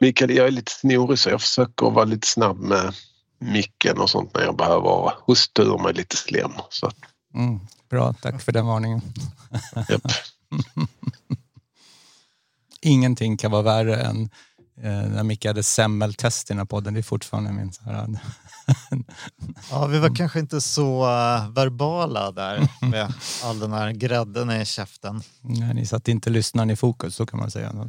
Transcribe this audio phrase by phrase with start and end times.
[0.00, 2.94] Mikael, jag är lite snorig så jag försöker vara lite snabb med
[3.38, 6.52] micken och sånt när jag behöver hosta ur mig lite slem.
[6.70, 6.90] Så.
[7.34, 9.00] Mm, bra, tack för den varningen.
[12.80, 14.30] Ingenting kan vara värre än
[14.82, 16.94] eh, när Micke hade semmeltest i den här podden.
[16.94, 18.08] Det är fortfarande min så här,
[19.70, 24.64] Ja, vi var kanske inte så eh, verbala där med all den här grädden i
[24.64, 25.22] käften.
[25.40, 27.72] Nej, ni satt inte lyssnaren i fokus, så kan man säga.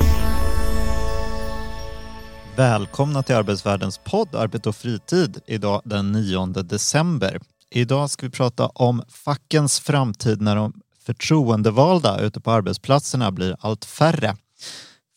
[2.55, 7.41] Välkomna till Arbetsvärldens podd Arbete och fritid idag den 9 december.
[7.69, 10.73] Idag ska vi prata om fackens framtid när de
[11.05, 14.35] förtroendevalda ute på arbetsplatserna blir allt färre.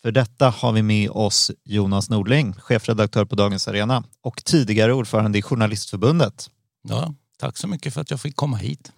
[0.01, 5.37] För detta har vi med oss Jonas Nordling, chefredaktör på Dagens Arena och tidigare ordförande
[5.37, 6.49] i Journalistförbundet.
[6.87, 8.91] Ja, tack så mycket för att jag fick komma hit.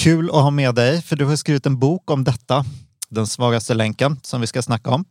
[0.00, 2.64] Kul att ha med dig, för du har skrivit en bok om detta,
[3.08, 5.04] Den svagaste länken, som vi ska snacka om.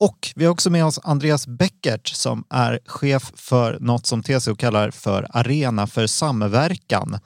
[0.00, 4.54] Och vi har också med oss Andreas Bäckert som är chef för något som TCO
[4.54, 7.18] kallar för Arena för samverkan.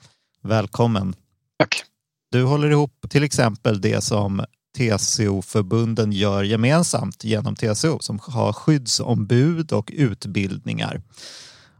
[0.43, 1.15] Välkommen!
[1.59, 1.85] Tack!
[2.31, 4.45] Du håller ihop till exempel det som
[4.79, 11.03] TCO-förbunden gör gemensamt genom TCO som har skyddsombud och utbildningar.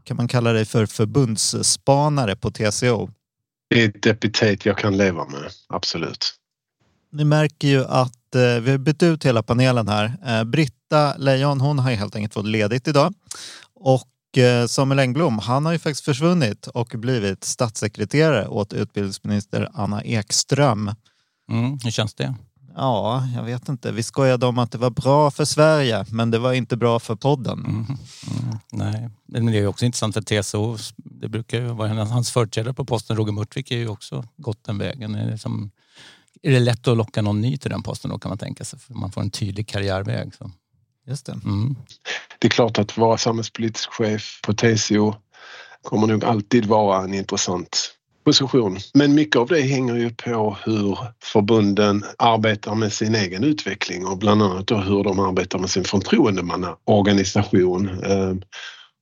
[0.03, 3.09] Kan man kalla dig för förbundsspanare på TCO?
[3.69, 6.33] Det är ett epitet jag kan leva med, absolut.
[7.11, 10.17] Ni märker ju att eh, vi har bytt ut hela panelen här.
[10.25, 13.13] Eh, Britta Lejon, hon har helt enkelt fått ledigt idag.
[13.75, 20.03] Och eh, Samuel Engblom, han har ju faktiskt försvunnit och blivit statssekreterare åt utbildningsminister Anna
[20.03, 20.91] Ekström.
[21.51, 22.35] Mm, hur känns det?
[22.75, 23.91] Ja, jag vet inte.
[23.91, 27.15] Vi skojade om att det var bra för Sverige, men det var inte bra för
[27.15, 27.59] podden.
[27.59, 30.77] Mm, mm, nej, men det är också intressant för TCO.
[30.95, 34.77] Det brukar ju vara hans företrädare på posten, Roger Murtvik, är ju också gått den
[34.77, 35.15] vägen.
[35.15, 35.71] Är det, som,
[36.43, 38.79] är det lätt att locka någon ny till den posten då kan man tänka sig,
[38.79, 40.35] för man får en tydlig karriärväg.
[40.35, 40.51] Så.
[41.07, 41.31] Just det.
[41.31, 41.75] Mm.
[42.39, 45.15] Det är klart att vara samhällspolitisk chef på TCO
[45.81, 47.93] kommer nog alltid vara en intressant
[48.25, 48.77] position.
[48.93, 54.17] Men mycket av det hänger ju på hur förbunden arbetar med sin egen utveckling och
[54.17, 58.03] bland annat då hur de arbetar med sin förtroendemannaorganisation.
[58.03, 58.41] Ehm,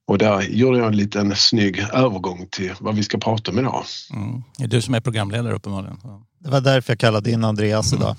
[0.07, 3.84] och där gjorde jag en liten snygg övergång till vad vi ska prata om idag.
[4.13, 4.44] Mm.
[4.57, 5.97] Det är du som är programledare uppenbarligen.
[6.44, 8.16] Det var därför jag kallade in Andreas idag.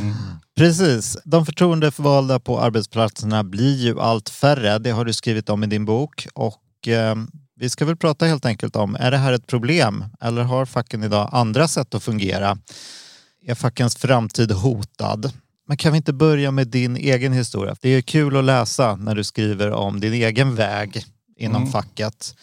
[0.00, 0.14] mm.
[0.56, 1.16] Precis.
[1.24, 4.78] De förtroendevalda på arbetsplatserna blir ju allt färre.
[4.78, 6.26] Det har du skrivit om i din bok.
[6.34, 7.16] Och eh,
[7.56, 11.02] vi ska väl prata helt enkelt om, är det här ett problem eller har facken
[11.02, 12.58] idag andra sätt att fungera?
[13.46, 15.32] Är fackens framtid hotad?
[15.68, 17.76] Men kan vi inte börja med din egen historia?
[17.80, 21.04] Det är kul att läsa när du skriver om din egen väg
[21.36, 21.72] inom mm.
[21.72, 22.34] facket.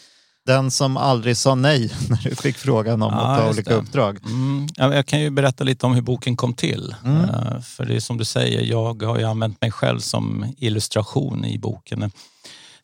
[0.48, 3.76] Den som aldrig sa nej när du fick frågan om ja, att ta olika det.
[3.76, 4.20] uppdrag.
[4.26, 4.68] Mm.
[4.78, 6.96] Jag kan ju berätta lite om hur boken kom till.
[7.06, 7.22] Mm.
[7.22, 11.46] Uh, för det är som du säger, jag har ju använt mig själv som illustration
[11.46, 12.12] i boken.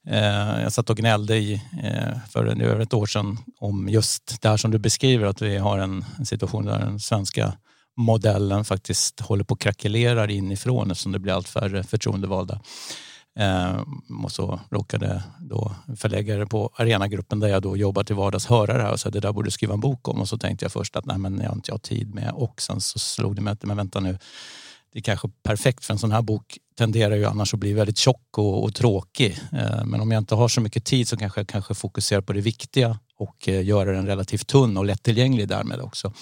[0.08, 1.54] Eh, jag satt och gnällde i,
[1.84, 5.58] eh, för över ett år sedan om just det här som du beskriver, att vi
[5.58, 7.54] har en, situation där den svenska
[7.98, 12.60] modellen faktiskt håller på att krackelera inifrån eftersom det blir allt färre förtroendevalda.
[13.36, 13.82] Eh,
[14.24, 18.84] och så råkade då förläggare på Arenagruppen där jag då jobbar till vardags höra det
[18.84, 20.72] här och sa det där borde du skriva en bok om och så tänkte jag
[20.72, 23.42] först att nej men jag har inte jag tid med och sen så slog det
[23.42, 24.18] mig att men vänta nu
[24.94, 27.98] det är kanske perfekt för en sån här bok tenderar ju annars att bli väldigt
[27.98, 29.40] tjock och, och tråkig.
[29.52, 32.34] Eh, men om jag inte har så mycket tid så kanske jag kanske fokuserar på
[32.34, 36.14] det viktiga och eh, göra den relativt tunn och lättillgänglig därmed också.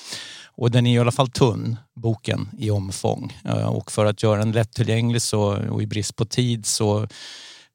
[0.56, 3.38] Och den är i alla fall tunn, boken, i omfång.
[3.45, 7.07] Eh, och för att göra den lättillgänglig så, och i brist på tid så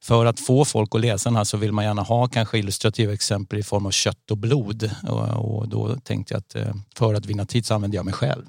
[0.03, 3.13] för att få folk att läsa den här så vill man gärna ha kanske illustrativa
[3.13, 4.83] exempel i form av kött och blod.
[4.83, 8.13] Eh, och, då tänkte jag att eh, för att vinna tid så använder jag mig
[8.13, 8.45] själv.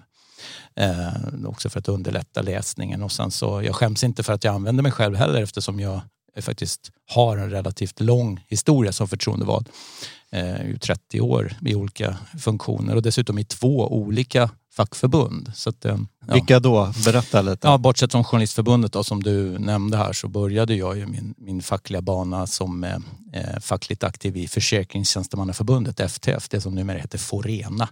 [0.76, 3.02] Eh, också för att underlätta läsningen.
[3.02, 6.00] Och sen så, jag skäms inte för att jag använder mig själv heller eftersom jag
[6.40, 9.68] faktiskt har en relativt lång historia som förtroendevald.
[10.32, 15.52] Eh, 30 år i olika funktioner och dessutom i två olika fackförbund.
[15.54, 15.98] Så att, eh,
[16.28, 16.34] Ja.
[16.34, 16.92] Vilka då?
[17.04, 17.68] Berätta lite.
[17.68, 21.62] Ja, bortsett från Journalistförbundet då, som du nämnde här så började jag ju min, min
[21.62, 22.94] fackliga bana som eh,
[23.32, 27.88] eh fackligt aktiv i Försäkringstjänstemannaförbundet, FTF, det som numera heter Forena.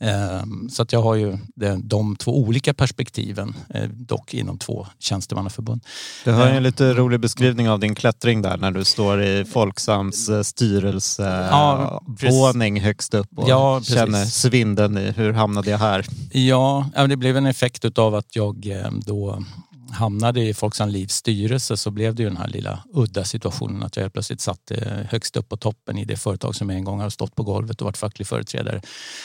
[0.00, 1.38] Ehm, så att jag har ju
[1.76, 5.80] de två olika perspektiven, eh, dock inom två tjänstemannaförbund.
[6.24, 10.28] Du har en lite rolig beskrivning av din klättring där när du står i Folksams
[10.28, 16.06] eh, styrelsevåning ja, högst upp och ja, känner svinden i hur hamnade jag här?
[16.30, 19.42] Ja, det blev en effekt av att jag eh, då
[19.92, 23.96] hamnade i Folksam Livs styrelse så blev det ju den här lilla udda situationen att
[23.96, 26.84] jag helt plötsligt satt eh, högst upp på toppen i det företag som jag en
[26.84, 28.80] gång har stått på golvet och varit facklig företrädare.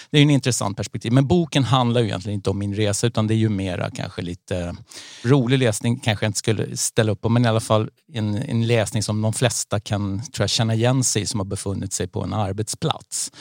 [0.10, 1.12] Det är en intressant perspektiv.
[1.12, 4.22] Men boken handlar ju egentligen inte om min resa utan det är ju mera kanske
[4.22, 4.76] lite
[5.24, 8.68] rolig läsning kanske jag inte skulle ställa upp på men i alla fall en, en
[8.68, 12.24] läsning som de flesta kan tror jag, känna igen sig som har befunnit sig på
[12.24, 13.32] en arbetsplats.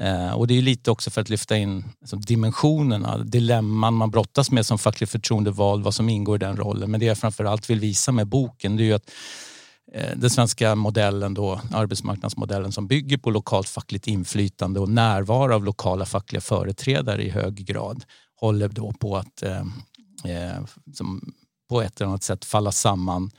[0.00, 4.50] Eh, och det är lite också för att lyfta in alltså, dimensionerna, dilemman man brottas
[4.50, 6.90] med som facklig förtroendevald, vad som ingår i den rollen.
[6.90, 9.10] Men det jag framförallt vill visa med boken det är ju att
[9.92, 15.64] eh, den svenska modellen, då, arbetsmarknadsmodellen som bygger på lokalt fackligt inflytande och närvaro av
[15.64, 18.04] lokala fackliga företrädare i hög grad
[18.36, 19.60] håller då på att eh,
[20.24, 20.64] eh
[20.94, 21.34] som
[21.68, 23.30] på ett eller annat sätt falla samman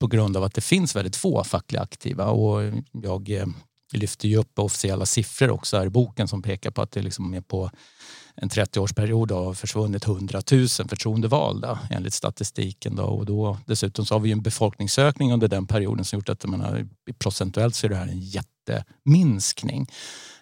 [0.00, 2.26] på grund av att det finns väldigt få fackliga aktiva.
[2.26, 3.46] Och jag eh,
[3.92, 7.02] vi lyfter ju upp officiella siffror också här i boken som pekar på att det
[7.02, 7.70] liksom är på
[8.42, 12.96] en 30-årsperiod har försvunnit 100 000 förtroendevalda enligt statistiken.
[12.96, 13.02] Då.
[13.02, 16.88] Och då, dessutom så har vi en befolkningsökning under den perioden som gjort att menar,
[17.18, 19.86] procentuellt så är det här en jätteminskning.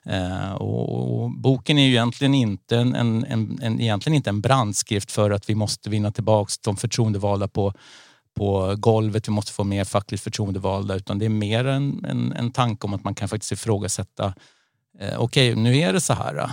[0.04, 4.40] Eh, och, och, boken är ju egentligen inte en, en, en, en, egentligen inte en
[4.40, 7.72] brandskrift för att vi måste vinna tillbaka de förtroendevalda på
[8.38, 12.50] på golvet, vi måste få mer fackligt förtroendevalda utan det är mer en, en, en
[12.50, 14.34] tanke om att man kan faktiskt ifrågasätta
[15.00, 16.38] eh, Okej, okay, nu är det så här.
[16.38, 16.50] Eh.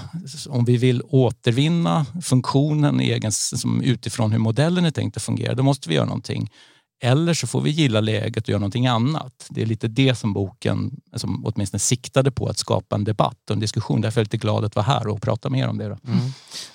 [0.49, 5.63] Om vi vill återvinna funktionen egen, som utifrån hur modellen är tänkt att fungera, då
[5.63, 6.49] måste vi göra någonting.
[7.05, 9.47] Eller så får vi gilla läget och göra någonting annat.
[9.49, 13.53] Det är lite det som boken som åtminstone siktade på, att skapa en debatt och
[13.53, 14.01] en diskussion.
[14.01, 15.85] Därför är jag lite glad att vara här och prata mer om det.
[15.85, 15.99] Mm.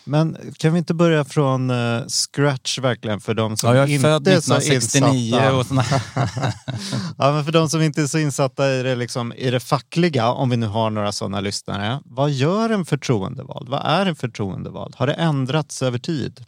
[0.05, 4.09] Men kan vi inte börja från uh, scratch verkligen för de som ja, är inte
[4.09, 6.03] 1969 är så insatta.
[7.19, 10.31] ja, men för de som inte är så insatta i det, liksom, i det fackliga,
[10.31, 12.01] om vi nu har några sådana lyssnare.
[12.05, 13.69] Vad gör en förtroendevald?
[13.69, 14.95] Vad är en förtroendevald?
[14.97, 16.45] Har det ändrats över tid?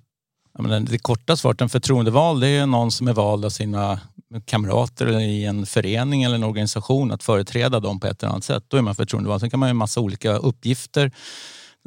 [0.80, 4.00] Det korta svaret, en förtroendevald är någon som är vald av sina
[4.44, 8.44] kamrater eller i en förening eller en organisation att företräda dem på ett eller annat
[8.44, 8.64] sätt.
[8.68, 9.40] Då är man förtroendevald.
[9.40, 11.12] Sen kan man ha en massa olika uppgifter.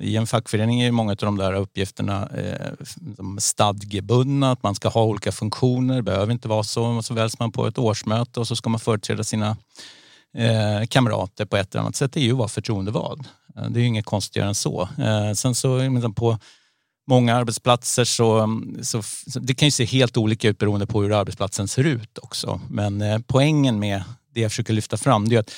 [0.01, 2.71] I en fackförening är många av de där uppgifterna eh,
[3.39, 5.95] stadgebundna, att man ska ha olika funktioner.
[5.95, 7.01] Det behöver inte vara så.
[7.01, 9.57] Så väljs man på ett årsmöte och så ska man företräda sina
[10.37, 12.13] eh, kamrater på ett eller annat sätt.
[12.13, 13.27] Det är ju att vara förtroendevald.
[13.57, 14.89] Eh, det är inget konstigare än så.
[14.97, 15.79] Eh, sen så
[16.15, 16.37] på
[17.07, 21.19] många arbetsplatser så, så, så, det kan ju se helt olika ut beroende på hur
[21.19, 22.61] arbetsplatsen ser ut också.
[22.69, 24.03] Men eh, poängen med
[24.33, 25.51] det jag försöker lyfta fram det är att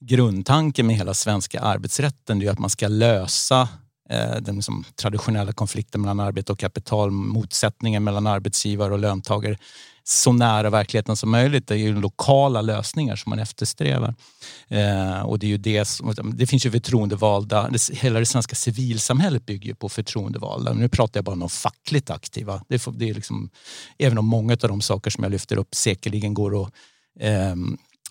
[0.00, 3.68] grundtanken med hela svenska arbetsrätten är att man ska lösa
[4.10, 9.56] eh, den liksom traditionella konflikten mellan arbete och kapital, motsättningen mellan arbetsgivare och löntagare
[10.10, 11.66] så nära verkligheten som möjligt.
[11.66, 14.14] Det är ju lokala lösningar som man eftersträvar.
[14.68, 18.56] Eh, och det är ju det som, det finns ju förtroendevalda, det, hela det svenska
[18.56, 20.72] civilsamhället bygger ju på förtroendevalda.
[20.72, 22.62] Nu pratar jag bara om de fackligt aktiva.
[22.68, 23.50] Det, det är liksom,
[23.98, 26.72] även om många av de saker som jag lyfter upp säkerligen går att
[27.20, 27.54] eh,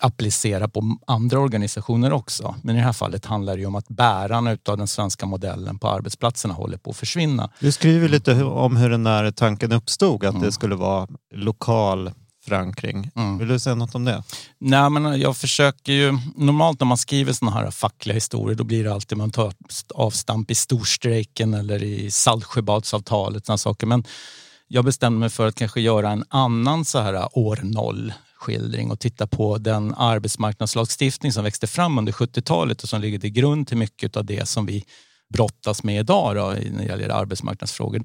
[0.00, 2.54] applicera på andra organisationer också.
[2.62, 5.78] Men i det här fallet handlar det ju om att bärarna av den svenska modellen
[5.78, 7.50] på arbetsplatserna håller på att försvinna.
[7.60, 10.42] Du skriver lite om hur den där tanken uppstod, att mm.
[10.42, 12.10] det skulle vara lokal
[12.44, 13.10] förankring.
[13.16, 13.38] Mm.
[13.38, 14.22] Vill du säga något om det?
[14.58, 18.84] Nej, men jag försöker ju, normalt när man skriver sådana här fackliga historier då blir
[18.84, 19.52] det alltid man tar
[19.94, 23.86] avstamp i storstrejken eller i Saltsjöbadsavtalet, sådana saker.
[23.86, 24.04] Men
[24.68, 29.00] jag bestämde mig för att kanske göra en annan så här år noll skildring och
[29.00, 33.76] titta på den arbetsmarknadslagstiftning som växte fram under 70-talet och som ligger till grund till
[33.76, 34.84] mycket av det som vi
[35.32, 38.02] brottas med idag då, när det gäller arbetsmarknadsfrågor.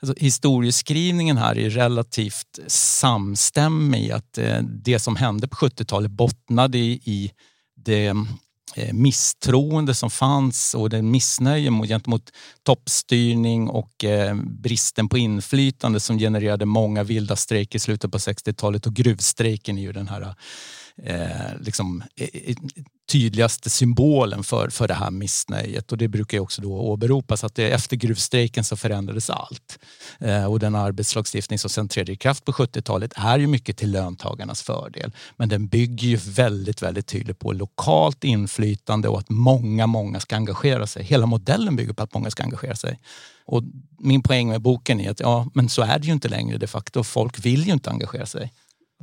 [0.00, 4.10] Alltså, historieskrivningen här är relativt samstämmig.
[4.10, 7.30] Att eh, det som hände på 70-talet bottnade i, i
[7.76, 8.14] det
[8.76, 12.30] Eh, misstroende som fanns och den missnöje gentemot
[12.62, 18.86] toppstyrning och eh, bristen på inflytande som genererade många vilda strejker i slutet på 60-talet
[18.86, 20.32] och gruvstrejken är ju den här eh,
[21.02, 22.02] eh, liksom,
[23.08, 27.54] tydligaste symbolen för, för det här missnöjet och det brukar ju också då åberopas att
[27.54, 29.78] det, efter gruvstrejken så förändrades allt.
[30.18, 33.90] Eh, och den arbetslagstiftning som sen trädde i kraft på 70-talet är ju mycket till
[33.90, 35.12] löntagarnas fördel.
[35.36, 40.36] Men den bygger ju väldigt, väldigt tydligt på lokalt inflytande och att många, många ska
[40.36, 41.04] engagera sig.
[41.04, 43.00] Hela modellen bygger på att många ska engagera sig.
[43.46, 43.62] Och
[43.98, 46.66] min poäng med boken är att ja, men så är det ju inte längre de
[46.66, 47.02] facto.
[47.02, 48.52] Folk vill ju inte engagera sig.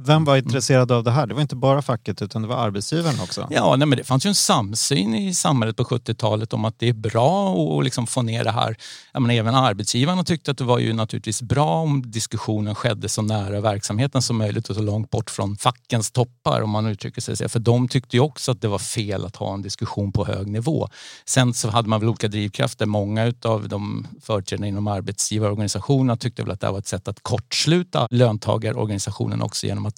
[0.06, 1.28] Vem var intresserad av det här?
[1.28, 3.48] Det var inte bara facket utan det var arbetsgivaren också.
[3.50, 6.90] Ja, nej, men det fanns ju en samsyn i samhället på 70-talet om att det
[6.90, 8.76] är bra att liksom få ner det här.
[9.14, 13.22] Jag menar, även arbetsgivarna tyckte att det var ju naturligtvis bra om diskussionen skedde så
[13.22, 17.38] nära verksamheten som möjligt och så långt bort från fackens toppar om man uttrycker sig
[17.38, 17.50] så.
[17.50, 20.48] För de tyckte ju också att det var fel att ha en diskussion på hög
[20.48, 20.88] nivå.
[21.26, 22.86] Sen så hade man väl olika drivkrafter.
[22.86, 28.08] Många av de företrädarna inom arbetsgivarorganisationerna tyckte väl att det var ett sätt att kortsluta
[28.12, 29.91] löntagarorganisationen också genom att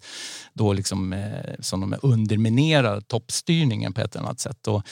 [0.53, 4.67] då liksom, eh, som de underminerar toppstyrningen på ett eller annat sätt.
[4.67, 4.87] Och,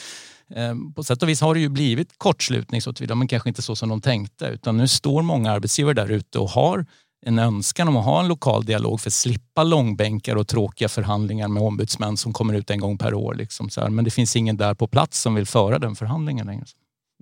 [0.56, 3.62] eh, på sätt och vis har det ju blivit kortslutning så tillvida, men kanske inte
[3.62, 4.46] så som de tänkte.
[4.46, 6.86] Utan nu står många arbetsgivare där ute och har
[7.26, 11.48] en önskan om att ha en lokal dialog för att slippa långbänkar och tråkiga förhandlingar
[11.48, 13.34] med ombudsmän som kommer ut en gång per år.
[13.34, 13.90] Liksom så här.
[13.90, 16.64] Men det finns ingen där på plats som vill föra den förhandlingen längre.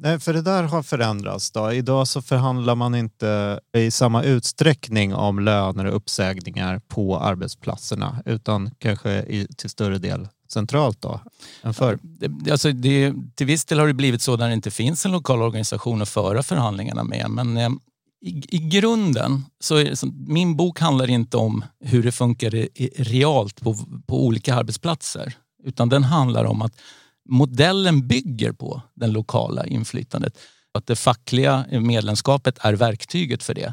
[0.03, 1.51] Nej, för det där har förändrats.
[1.51, 1.73] Då.
[1.73, 8.71] Idag så förhandlar man inte i samma utsträckning om löner och uppsägningar på arbetsplatserna utan
[8.79, 11.21] kanske i, till större del centralt då
[11.63, 11.99] än förr?
[12.51, 15.43] Alltså det, till viss del har det blivit så när det inte finns en lokal
[15.43, 17.31] organisation att föra förhandlingarna med.
[17.31, 17.71] Men eh,
[18.23, 22.51] i, i grunden, så, är, så min bok handlar inte om hur det funkar
[23.03, 23.77] realt på,
[24.07, 25.35] på olika arbetsplatser.
[25.65, 26.73] Utan den handlar om att
[27.31, 30.39] modellen bygger på det lokala inflytandet.
[30.75, 33.73] Att det fackliga medlemskapet är verktyget för det.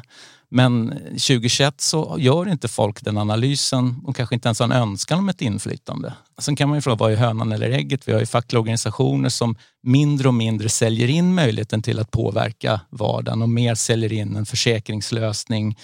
[0.50, 5.18] Men 2021 så gör inte folk den analysen och kanske inte ens har en önskan
[5.18, 6.14] om ett inflytande.
[6.38, 8.08] Sen kan man ju fråga, vad är hönan eller ägget?
[8.08, 12.80] Vi har ju fackliga organisationer som mindre och mindre säljer in möjligheten till att påverka
[12.90, 15.78] vardagen och mer säljer in en försäkringslösning,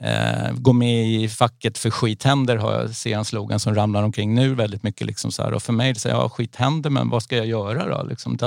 [0.00, 4.02] Eh, gå med i facket för skit händer har jag, ser en slogan som ramlar
[4.02, 5.06] omkring nu väldigt mycket.
[5.06, 5.52] Liksom så här.
[5.52, 8.06] Och för mig är ja, skit händer men vad ska jag göra då?
[8.08, 8.38] Liksom.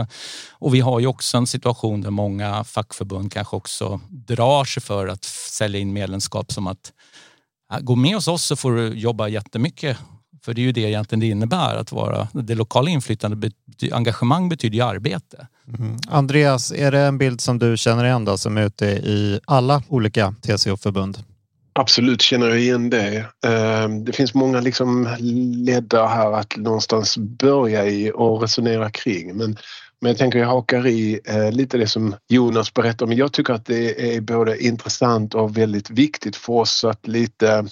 [0.51, 5.07] Och vi har ju också en situation där många fackförbund kanske också drar sig för
[5.07, 6.91] att sälja in medlemskap som att
[7.69, 9.97] ja, gå med hos oss så får du jobba jättemycket
[10.45, 13.53] för det är ju det egentligen det innebär att vara det lokala inflytandet.
[13.91, 15.47] Engagemang betyder ju arbete.
[15.67, 15.97] Mm.
[16.07, 19.83] Andreas, är det en bild som du känner igen då, som är ute i alla
[19.87, 21.23] olika TCO-förbund?
[21.79, 23.25] Absolut känner jag igen det.
[23.45, 25.09] Ehm, det finns många liksom
[25.65, 29.37] ledda här att någonstans börja i och resonera kring.
[29.37, 29.57] Men,
[30.01, 33.53] men jag tänker jag hakar i eh, lite det som Jonas berättar Men jag tycker
[33.53, 37.65] att det är både intressant och väldigt viktigt för oss att lite,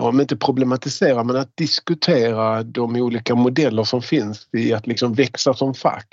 [0.00, 5.54] om inte problematisera, men att diskutera de olika modeller som finns i att liksom växa
[5.54, 6.08] som fack.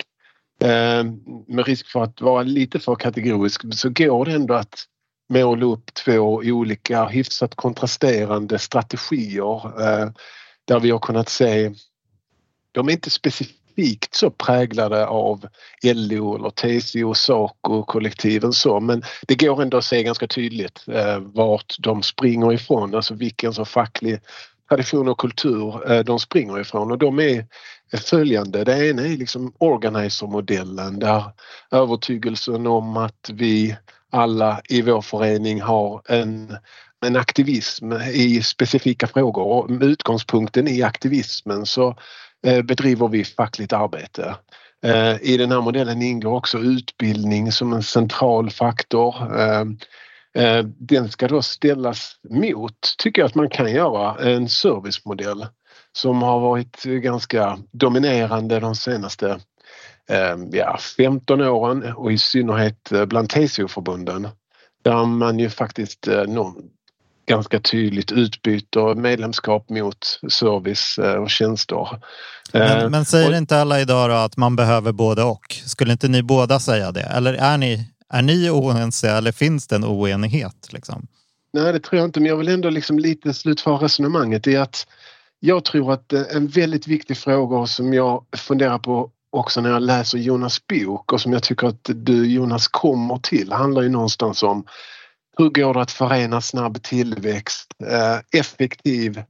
[0.64, 1.18] Ehm,
[1.48, 4.86] med risk för att vara lite för kategorisk så går det ändå att
[5.30, 10.10] måla upp två olika hyfsat kontrasterande strategier eh,
[10.64, 11.70] där vi har kunnat se
[12.72, 15.46] de är inte specifikt så präglade av
[15.82, 21.18] LO eller TCO, SACO kollektiven så men det går ändå att se ganska tydligt eh,
[21.18, 24.20] vart de springer ifrån, alltså vilken som facklig
[24.68, 27.46] tradition och kultur eh, de springer ifrån och de är
[27.96, 28.64] följande.
[28.64, 31.24] Det ena är liksom organizermodellen där
[31.70, 33.76] övertygelsen om att vi
[34.10, 36.56] alla i vår förening har en,
[37.06, 41.96] en aktivism i specifika frågor och med utgångspunkten i aktivismen så
[42.46, 44.34] eh, bedriver vi fackligt arbete.
[44.84, 49.14] Eh, I den här modellen ingår också utbildning som en central faktor.
[50.34, 55.46] Eh, den ska då ställas mot, tycker jag att man kan göra, en servicemodell
[55.92, 59.40] som har varit ganska dominerande de senaste
[60.52, 64.28] ja, 15 åren och i synnerhet eh, bland TCO-förbunden
[64.82, 66.24] där man ju faktiskt eh,
[67.26, 71.88] ganska tydligt utbyter medlemskap mot service eh, och tjänster.
[72.52, 75.56] Men, men säger och, inte alla idag då att man behöver både och?
[75.66, 77.00] Skulle inte ni båda säga det?
[77.00, 80.72] Eller är ni, är ni oense eller finns det en oenighet?
[80.72, 81.06] Liksom?
[81.52, 84.86] Nej, det tror jag inte, men jag vill ändå liksom lite slutföra resonemanget i att
[85.40, 90.18] jag tror att en väldigt viktig fråga som jag funderar på också när jag läser
[90.18, 94.64] Jonas bok och som jag tycker att du Jonas kommer till handlar ju någonstans om
[95.38, 99.22] hur går det att förena snabb tillväxt, eh, effektiv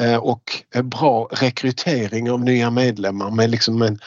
[0.00, 0.42] eh, och
[0.82, 3.98] bra rekrytering av nya medlemmar med liksom en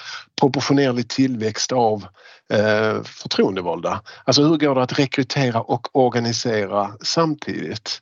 [0.41, 2.05] proportionerlig tillväxt av
[2.53, 4.01] eh, förtroendevalda.
[4.25, 8.01] Alltså hur går det att rekrytera och organisera samtidigt?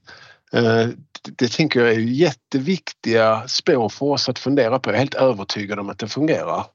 [1.37, 4.89] Det tänker jag är jätteviktiga spår för oss att fundera på.
[4.89, 6.65] Jag är helt övertygad om att det fungerar.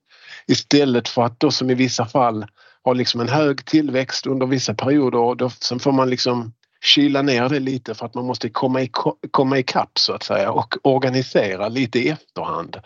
[0.47, 2.47] Istället för att då som i vissa fall
[2.85, 6.53] ha liksom en hög tillväxt under vissa perioder och då, sen får man liksom
[6.85, 8.91] kyla ner det lite för att man måste komma, i,
[9.31, 12.77] komma ikapp så att säga och organisera lite i efterhand.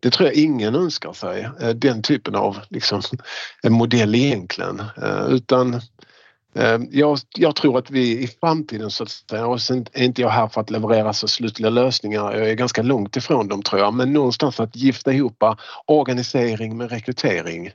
[0.00, 3.02] Det tror jag ingen önskar sig, eh, den typen av liksom,
[3.68, 4.82] modell egentligen.
[5.02, 5.80] Eh, utan
[6.58, 10.22] Ehm, jag, jag, tror att vi i framtiden så att säga, och sen är inte
[10.22, 13.80] jag här för att leverera så slutliga lösningar, jag är ganska långt ifrån dem tror
[13.80, 15.42] jag, men någonstans att gifta ihop
[15.86, 17.70] organisering med rekrytering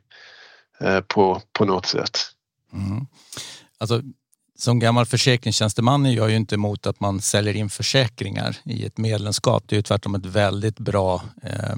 [0.80, 2.20] eh, på, på något sätt.
[2.74, 3.06] Mm.
[3.78, 4.02] Alltså,
[4.58, 8.98] som gammal försäkringstjänsteman är jag ju inte emot att man säljer in försäkringar i ett
[8.98, 9.64] medlemskap.
[9.68, 11.76] Det är ju tvärtom ett väldigt bra eh,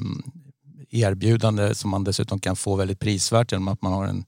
[0.90, 4.26] erbjudande som man dessutom kan få väldigt prisvärt genom att man har en,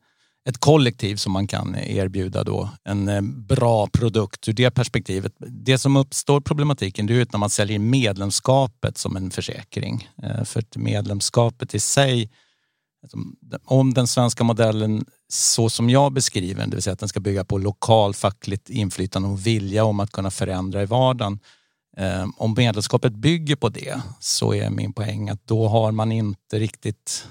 [0.47, 5.33] ett kollektiv som man kan erbjuda då en eh, bra produkt ur det perspektivet.
[5.39, 10.09] Det som uppstår problematiken det är när man säljer medlemskapet som en försäkring.
[10.23, 12.31] Eh, för medlemskapet i sig
[13.03, 13.17] alltså,
[13.65, 17.19] om den svenska modellen så som jag beskriver den, det vill säga att den ska
[17.19, 21.39] bygga på lokal fackligt inflytande och vilja om att kunna förändra i vardagen.
[21.97, 26.59] Eh, om medlemskapet bygger på det så är min poäng att då har man inte
[26.59, 27.27] riktigt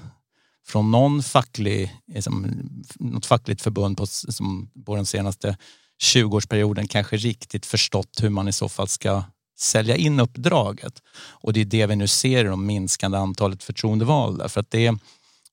[0.67, 2.59] från någon facklig, liksom,
[2.95, 5.57] något fackligt förbund på, som på den senaste
[6.03, 9.23] 20-årsperioden kanske riktigt förstått hur man i så fall ska
[9.59, 11.01] sälja in uppdraget.
[11.17, 14.49] Och det är det vi nu ser i de minskande antalet förtroendevalda.
[14.49, 14.93] För att det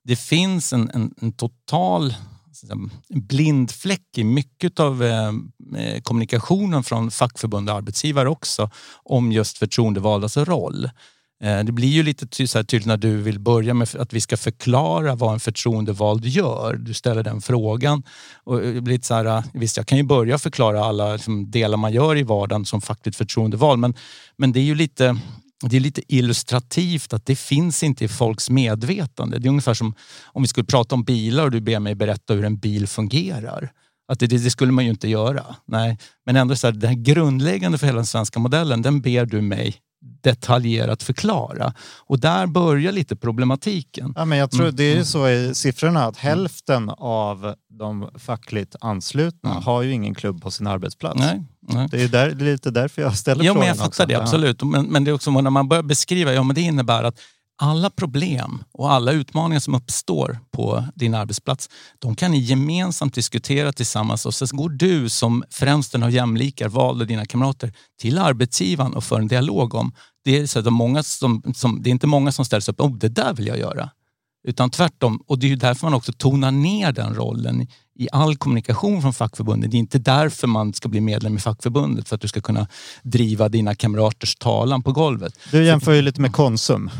[0.04, 2.14] det finns en, en, en total
[2.46, 5.32] liksom, blind fläck i mycket av eh,
[5.76, 8.70] eh, kommunikationen från fackförbund och arbetsgivare också
[9.02, 10.90] om just förtroendevaldas roll.
[11.44, 15.14] Eh, det blir ju lite tydligt när du vill börja med att vi ska förklara
[15.14, 16.76] vad en förtroendevald gör.
[16.76, 18.02] Du ställer den frågan.
[18.44, 21.12] Och eh, det blir lite så här, eh, visst, jag kan ju börja förklara alla
[21.12, 23.94] liksom, delar man gör i vardagen som fackligt förtroendevald men,
[24.36, 25.16] men det är ju lite
[25.68, 29.38] det är lite illustrativt att det finns inte i folks medvetande.
[29.38, 32.34] Det är ungefär som om vi skulle prata om bilar och du ber mig berätta
[32.34, 33.72] hur en bil fungerar.
[34.08, 35.56] Att det, det skulle man ju inte göra.
[35.66, 35.98] Nej.
[36.26, 39.40] Men ändå så här, det här grundläggande för hela den svenska modellen, den ber du
[39.40, 39.74] mig
[40.22, 41.74] detaljerat förklara.
[41.98, 44.12] Och där börjar lite problematiken.
[44.16, 44.76] Ja, men jag tror mm.
[44.76, 49.62] det är ju så i siffrorna att hälften av de fackligt anslutna mm.
[49.62, 51.20] har ju ingen klubb på sin arbetsplats.
[51.20, 51.88] Nej, nej.
[51.90, 53.58] Det är där, lite därför jag ställer ja, frågan.
[53.58, 54.06] Men jag fattar också.
[54.06, 54.62] det, absolut.
[54.62, 57.20] Men, men det är också när man börjar beskriva, ja men det innebär att
[57.56, 61.68] alla problem och alla utmaningar som uppstår på din arbetsplats,
[61.98, 67.04] de kan ni gemensamt diskutera tillsammans och sen går du som främsten av jämlikar, valde
[67.04, 69.92] dina kamrater, till arbetsgivaren och för en dialog om.
[70.24, 72.96] Det är, så att många som, som, det är inte många som ställs upp, oh,
[72.96, 73.90] det där vill jag göra.
[74.46, 77.66] Utan tvärtom, och det är därför man också tonar ner den rollen
[77.98, 79.70] i all kommunikation från fackförbundet.
[79.70, 82.66] Det är inte därför man ska bli medlem i fackförbundet, för att du ska kunna
[83.02, 85.38] driva dina kamraters talan på golvet.
[85.50, 86.90] Du jämför ju lite med Konsum.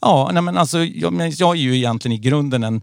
[0.00, 2.82] Ja, nej men alltså, jag, jag är ju egentligen i grunden en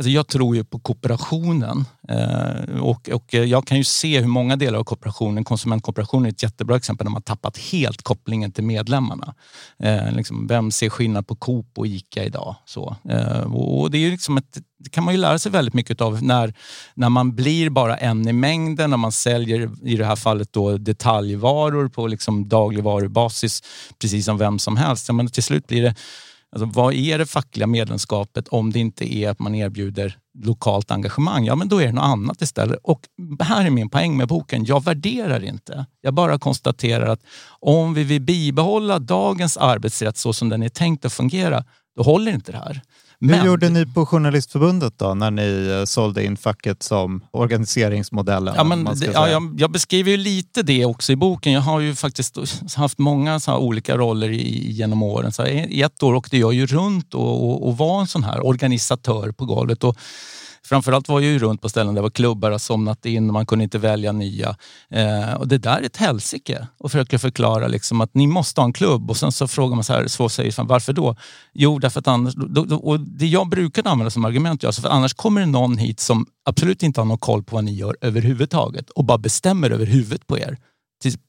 [0.00, 4.56] Alltså jag tror ju på kooperationen eh, och, och jag kan ju se hur många
[4.56, 9.34] delar av kooperationen, konsumentkooperationen är ett jättebra exempel, de har tappat helt kopplingen till medlemmarna.
[9.78, 12.56] Eh, liksom, vem ser skillnad på Coop och Ica idag?
[12.64, 16.00] Så, eh, och det, är liksom ett, det kan man ju lära sig väldigt mycket
[16.00, 16.54] av när,
[16.94, 20.78] när man blir bara en i mängden, när man säljer i det här fallet då
[20.78, 23.62] detaljvaror på liksom dagligvarubasis,
[23.98, 25.12] precis som vem som helst.
[25.12, 25.94] Men till slut blir det
[26.52, 31.44] Alltså, vad är det fackliga medlemskapet om det inte är att man erbjuder lokalt engagemang?
[31.44, 32.78] Ja, men då är det något annat istället.
[32.82, 33.00] Och
[33.40, 34.64] här är min poäng med boken.
[34.64, 35.86] Jag värderar inte.
[36.00, 37.20] Jag bara konstaterar att
[37.60, 41.64] om vi vill bibehålla dagens arbetsrätt så som den är tänkt att fungera,
[41.96, 42.82] då håller inte det här.
[43.22, 43.40] Men...
[43.40, 48.54] Hur gjorde ni på Journalistförbundet då när ni eh, sålde in facket som organiseringsmodellen?
[48.56, 51.52] Ja, men det, ja, jag, jag, beskriver ju lite det också i boken.
[51.52, 52.38] Jag har ju faktiskt
[52.76, 55.32] haft många så olika roller i, genom åren.
[55.32, 58.46] Så I ett år åkte jag ju runt och, och, och var en sån här
[58.46, 59.84] organisatör på golvet.
[59.84, 59.96] Och
[60.66, 63.46] Framförallt var jag ju runt på ställen där var klubbar har somnat in och man
[63.46, 64.56] kunde inte välja nya.
[64.90, 68.66] Eh, och det där är ett helsike att försöka förklara liksom att ni måste ha
[68.66, 71.16] en klubb och sen så frågar man så här, så säger varför då?
[71.54, 74.88] Jo, därför att annars, då, då, och det jag brukar använda som argument, alltså för
[74.88, 77.96] annars kommer det någon hit som absolut inte har någon koll på vad ni gör
[78.00, 80.58] överhuvudtaget och bara bestämmer över huvudet på er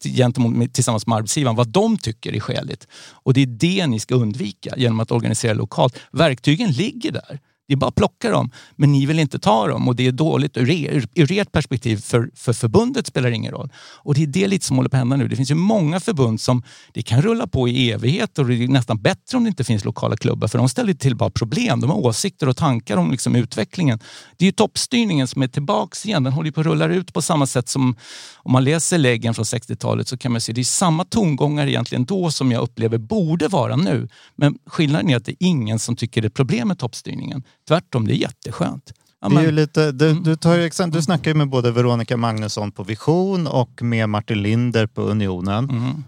[0.03, 2.87] gentemot, tillsammans med arbetsgivaren vad de tycker är skäligt.
[3.11, 5.99] Och det är det ni ska undvika genom att organisera lokalt.
[6.11, 7.39] Verktygen ligger där.
[7.71, 10.11] Det är bara att plocka dem, men ni vill inte ta dem och det är
[10.11, 11.97] dåligt ur, er, ur ert perspektiv.
[11.97, 13.69] För, för förbundet spelar det ingen roll.
[13.75, 15.27] Och det är det lite som håller på att hända nu.
[15.27, 18.67] Det finns ju många förbund som det kan rulla på i evighet och det är
[18.67, 21.81] nästan bättre om det inte finns lokala klubbar för de ställer till bara problem.
[21.81, 23.99] De har åsikter och tankar om liksom utvecklingen.
[24.37, 26.23] Det är ju toppstyrningen som är tillbaks igen.
[26.23, 27.95] Den håller på att rulla ut på samma sätt som
[28.35, 32.05] om man läser läggen från 60-talet så kan man se det är samma tongångar egentligen
[32.05, 34.07] då som jag upplever borde vara nu.
[34.35, 37.43] Men skillnaden är att det är ingen som tycker det är problem med toppstyrningen.
[37.71, 38.93] Tvärtom, det är jätteskönt.
[39.29, 42.17] Det är ju lite, du, du, tar ju exempel, du snackar ju med både Veronica
[42.17, 45.69] Magnusson på Vision och med Martin Linder på Unionen.
[45.69, 46.03] Mm.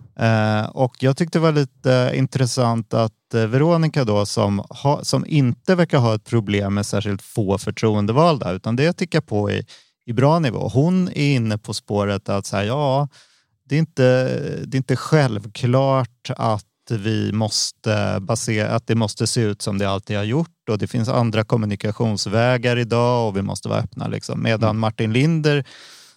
[0.60, 5.26] Eh, och jag tyckte det var lite intressant att eh, Veronica då som, ha, som
[5.26, 9.66] inte verkar ha ett problem med särskilt få förtroendevalda utan det tickar på i,
[10.06, 10.68] i bra nivå.
[10.74, 13.08] Hon är inne på spåret att säga ja,
[13.70, 14.04] det är, inte,
[14.66, 19.90] det är inte självklart att vi måste basera, att det måste se ut som det
[19.90, 24.08] alltid har gjort och det finns andra kommunikationsvägar idag och vi måste vara öppna.
[24.08, 24.44] Liksom.
[24.44, 24.80] Medan mm.
[24.80, 25.66] Martin Linder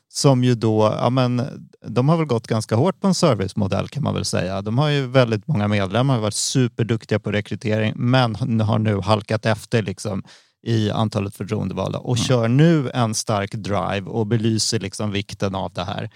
[0.08, 1.42] som ju då, ja men
[1.86, 4.62] de har väl gått ganska hårt på en servicemodell kan man väl säga.
[4.62, 9.46] De har ju väldigt många medlemmar, har varit superduktiga på rekrytering men har nu halkat
[9.46, 10.22] efter liksom
[10.62, 12.24] i antalet förtroendevalda och mm.
[12.24, 16.10] kör nu en stark drive och belyser liksom vikten av det här.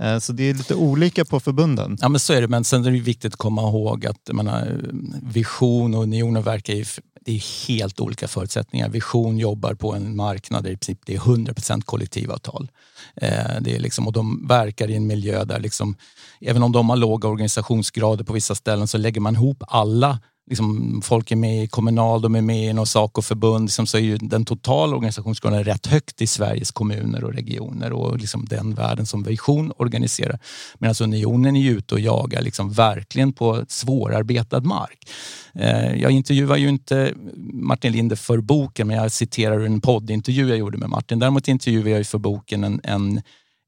[0.00, 1.98] Eh, så det är lite olika på förbunden.
[2.00, 4.80] Ja men så är det, men sen är det viktigt att komma ihåg att menar,
[5.22, 6.84] Vision och Unionen verkar i
[7.24, 8.88] det är helt olika förutsättningar.
[8.88, 11.54] Vision jobbar på en marknad där i princip det är 100
[11.84, 12.70] kollektivavtal.
[13.16, 15.96] Eh, det är liksom, och de verkar i en miljö där liksom,
[16.40, 21.00] även om de har låga organisationsgrader på vissa ställen så lägger man ihop alla liksom,
[21.04, 24.16] folk är med i Kommunal, de är med i något Saco-förbund, liksom, så är ju
[24.16, 29.22] den totala organisationsgraden rätt högt i Sveriges kommuner och regioner och liksom den världen som
[29.22, 30.38] Vision organiserar.
[30.78, 35.08] Medan alltså Unionen är ju ute och jagar liksom verkligen på svårarbetad mark.
[35.54, 37.14] Eh, jag intervjuar ju inte
[37.52, 41.18] Martin Linde för boken, men jag citerar en poddintervju jag gjorde med Martin.
[41.18, 43.22] Däremot intervjuar jag för boken en, en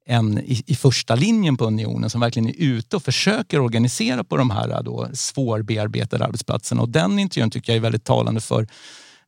[0.07, 4.37] en i, i, första linjen på Unionen som verkligen är ute och försöker organisera på
[4.37, 6.83] de här då svårbearbetade arbetsplatserna.
[6.83, 8.66] Och den intervjun tycker jag är väldigt talande för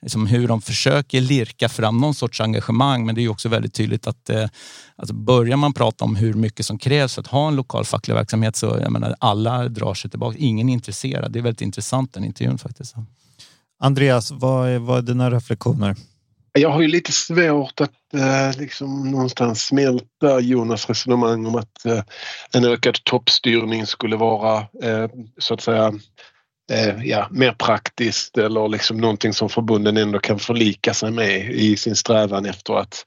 [0.02, 3.06] liksom hur de försöker lirka fram någon sorts engagemang.
[3.06, 4.48] Men det är också väldigt tydligt att eh,
[4.96, 8.14] alltså börjar man prata om hur mycket som krävs för att ha en lokal facklig
[8.14, 10.38] verksamhet så jag menar, alla drar sig tillbaka.
[10.38, 11.32] Ingen är intresserad.
[11.32, 12.94] Det är väldigt intressant den intervjun faktiskt.
[13.80, 15.96] Andreas, vad är, vad är dina reflektioner?
[16.58, 22.02] Jag har ju lite svårt att eh, liksom någonstans smälta Jonas resonemang om att eh,
[22.54, 25.92] en ökad toppstyrning skulle vara eh, så att säga
[26.72, 31.76] eh, ja, mer praktiskt eller liksom någonting som förbunden ändå kan förlika sig med i
[31.76, 33.04] sin strävan efter att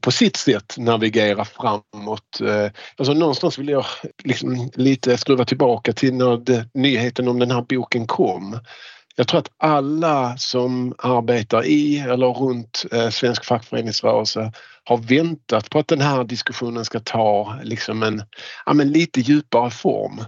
[0.00, 2.40] på sitt sätt navigera framåt.
[2.40, 3.84] Eh, alltså någonstans vill jag
[4.24, 8.58] liksom lite skruva tillbaka till när nyheten om den här boken kom
[9.16, 14.52] jag tror att alla som arbetar i eller runt eh, svensk fackföreningsrörelse
[14.84, 18.22] har väntat på att den här diskussionen ska ta liksom en
[18.66, 20.24] ja, men lite djupare form.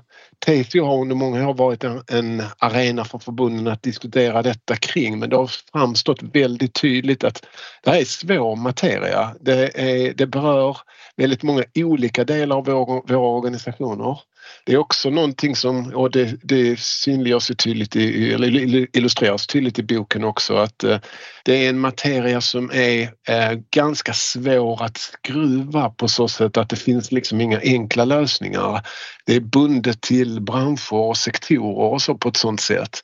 [0.47, 5.18] TCO har under många år varit en, en, arena för förbunden att diskutera detta kring
[5.18, 7.47] men det har framstått väldigt tydligt att
[7.83, 9.35] det här är svår materia.
[9.40, 10.77] Det, är, det berör
[11.16, 14.18] väldigt många olika delar av vår, våra organisationer.
[14.64, 19.83] Det är också någonting som, och det, det synliggörs tydligt i, eller illustreras tydligt i
[19.83, 20.98] boken också, att eh,
[21.44, 26.68] det är en materia som är eh, ganska svår att skruva på så sätt att
[26.68, 28.87] det finns liksom inga enkla lösningar.
[29.26, 33.00] Det är bundet till branscher och sektorer och så på ett sånt sätt.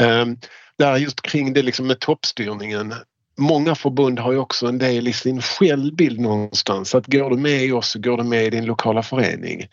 [0.00, 0.36] Ehm,
[0.78, 2.94] där just kring det liksom med toppstyrningen
[3.40, 6.94] Många förbund har ju också en del i sin självbild någonstans.
[6.94, 9.66] Att går du med i oss så går du med i din lokala förening.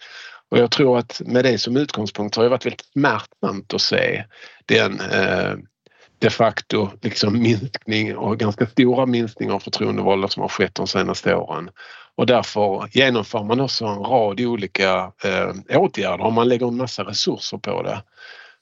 [0.52, 4.24] Och jag tror att med det som utgångspunkt har det varit väldigt smärtsamt att se
[4.66, 5.56] den eh,
[6.20, 11.36] de facto liksom minskning och ganska stora minskningar av förtroendevalda som har skett de senaste
[11.36, 11.70] åren.
[12.16, 17.04] Och därför genomför man också en rad olika eh, åtgärder och man lägger en massa
[17.04, 18.04] resurser på det.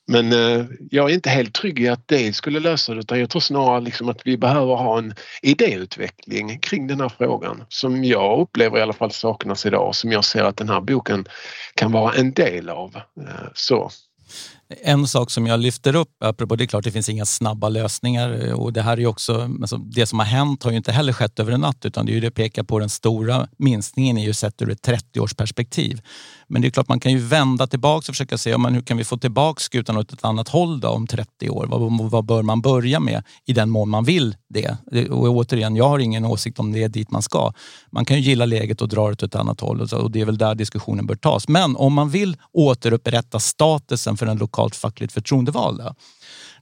[0.07, 3.29] Men eh, jag är inte helt trygg i att det skulle lösa det utan jag
[3.29, 8.39] tror snarare liksom att vi behöver ha en idéutveckling kring den här frågan som jag
[8.39, 11.25] upplever i alla fall saknas idag och som jag ser att den här boken
[11.75, 12.95] kan vara en del av.
[12.95, 13.91] Eh, så.
[14.69, 18.47] En sak som jag lyfter upp, apropå det är klart det finns inga snabba lösningar
[18.47, 21.13] eh, och det här är också, alltså det som har hänt har ju inte heller
[21.13, 24.25] skett över en natt utan det är ju det pekar på den stora minskningen är
[24.25, 26.01] ju sett ur ett 30-årsperspektiv.
[26.47, 28.81] Men det är klart man kan ju vända tillbaka och försöka se ja, men hur
[28.81, 31.65] kan vi få tillbaka skutan åt ett annat håll då om 30 år?
[31.65, 34.77] Vad, vad bör man börja med i den mån man vill det?
[35.09, 37.53] Och återigen, jag har ingen åsikt om det är dit man ska.
[37.91, 40.25] Man kan ju gilla läget och dra det åt ett annat håll och det är
[40.25, 41.47] väl där diskussionen bör tas.
[41.47, 45.95] Men om man vill återupprätta statusen för den lokalt fackligt förtroendevalda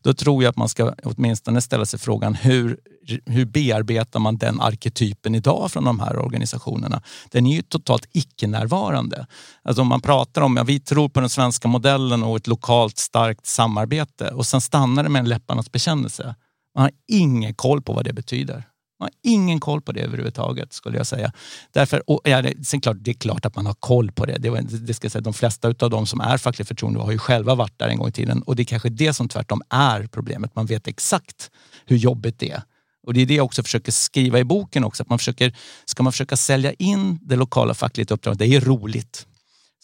[0.04, 2.78] då tror jag att man ska åtminstone ställa sig frågan hur
[3.26, 7.02] hur bearbetar man den arketypen idag från de här organisationerna?
[7.32, 9.28] Den är ju totalt icke-närvarande.
[9.64, 12.98] Alltså om man pratar om, ja, vi tror på den svenska modellen och ett lokalt
[12.98, 16.36] starkt samarbete och sen stannar det med en läpparnas bekännelse.
[16.76, 18.64] Man har ingen koll på vad det betyder.
[19.04, 21.32] Man har ingen koll på det överhuvudtaget skulle jag säga.
[21.72, 24.38] Därför, och, ja, det, sen klart, det är klart att man har koll på det.
[24.38, 27.56] det, det ska säga, de flesta av de som är fackligt förtroendevalda har ju själva
[27.56, 30.56] varit där en gång i tiden och det är kanske det som tvärtom är problemet.
[30.56, 31.52] Man vet exakt
[31.86, 32.62] hur jobbigt det är.
[33.08, 35.04] Och det är det jag också försöker skriva i boken också.
[35.04, 39.28] Att man försöker, ska man försöka sälja in det lokala fackliga uppdraget, det är roligt.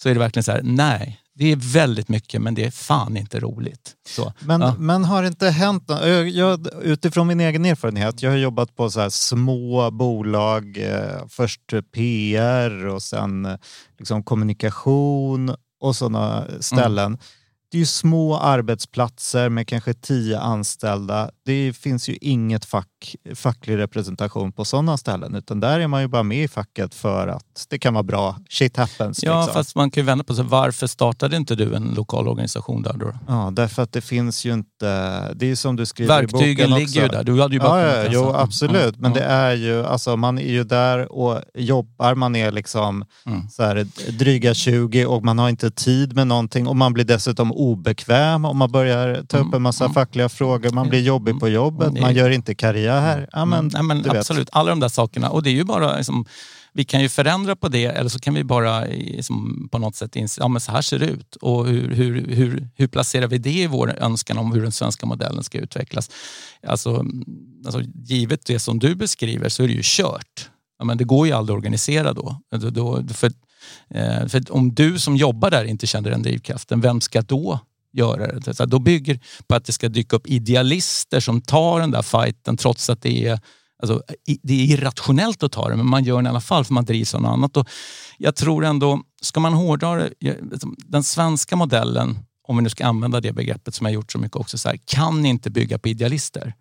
[0.02, 3.18] Så är det verkligen så här, nej, det är väldigt mycket men det är fan
[3.18, 3.96] inte roligt.
[4.08, 4.76] Så, men, ja.
[4.80, 8.90] men har det inte hänt jag, jag, Utifrån min egen erfarenhet, jag har jobbat på
[8.90, 11.62] så små bolag, eh, först
[11.94, 13.58] PR och sen eh,
[14.00, 17.06] liksom kommunikation och sådana ställen.
[17.06, 17.20] Mm
[17.72, 21.32] det är ju små arbetsplatser med kanske tio anställda.
[21.46, 22.99] Det finns ju inget fack,
[23.36, 27.28] facklig representation på sådana ställen utan där är man ju bara med i facket för
[27.28, 28.36] att det kan vara bra.
[28.50, 29.24] Shit happens.
[29.24, 29.54] Ja, liksom.
[29.54, 30.46] fast man kan ju vända på sig.
[30.46, 33.14] Varför startade inte du en lokal organisation där då?
[33.28, 34.86] Ja, därför att det finns ju inte...
[35.34, 36.80] Det är ju som du skriver Verktygen i boken också.
[36.80, 37.24] ligger ju där.
[37.24, 38.42] Du hade ju bara ja, ja, jo, alltså.
[38.42, 38.98] absolut.
[38.98, 39.20] Men ja.
[39.20, 42.16] det är ju, alltså man är ju där och jobbar.
[42.16, 43.50] Man är liksom mm.
[43.50, 47.52] så här, dryga 20 och man har inte tid med någonting och man blir dessutom
[47.52, 49.94] obekväm om man börjar ta upp en massa mm.
[49.94, 50.70] fackliga frågor.
[50.70, 52.89] Man blir jobbig på jobbet, man gör inte karriär.
[53.32, 54.56] Ja, men, Nej, men absolut, vet.
[54.56, 55.30] alla de där sakerna.
[55.30, 56.26] Och det är ju bara liksom,
[56.74, 60.16] vi kan ju förändra på det eller så kan vi bara liksom, på något sätt
[60.16, 61.36] inse, ja men så här ser det ut.
[61.36, 65.06] Och hur, hur, hur, hur placerar vi det i vår önskan om hur den svenska
[65.06, 66.10] modellen ska utvecklas?
[66.68, 67.06] Alltså,
[67.66, 70.50] alltså givet det som du beskriver så är det ju kört.
[70.80, 72.42] Ja, men det går ju aldrig att organisera då.
[72.72, 73.32] då för,
[73.90, 77.60] eh, för om du som jobbar där inte känner den drivkraften, vem ska då
[77.94, 78.54] göra det?
[78.54, 82.58] Så då bygger på att det ska dyka upp idealister som tar den där fighten
[82.58, 83.40] trots att det är
[83.82, 84.02] Alltså,
[84.44, 86.86] det är irrationellt att ta det, men man gör det i alla fall för man
[86.86, 87.58] drivs av något annat.
[87.58, 87.70] Och
[88.18, 90.14] jag tror ändå, ska man hårdra det,
[90.52, 94.18] liksom, den svenska modellen, om vi nu ska använda det begreppet som jag gjort så
[94.18, 96.54] mycket också, så här, kan inte bygga på idealister.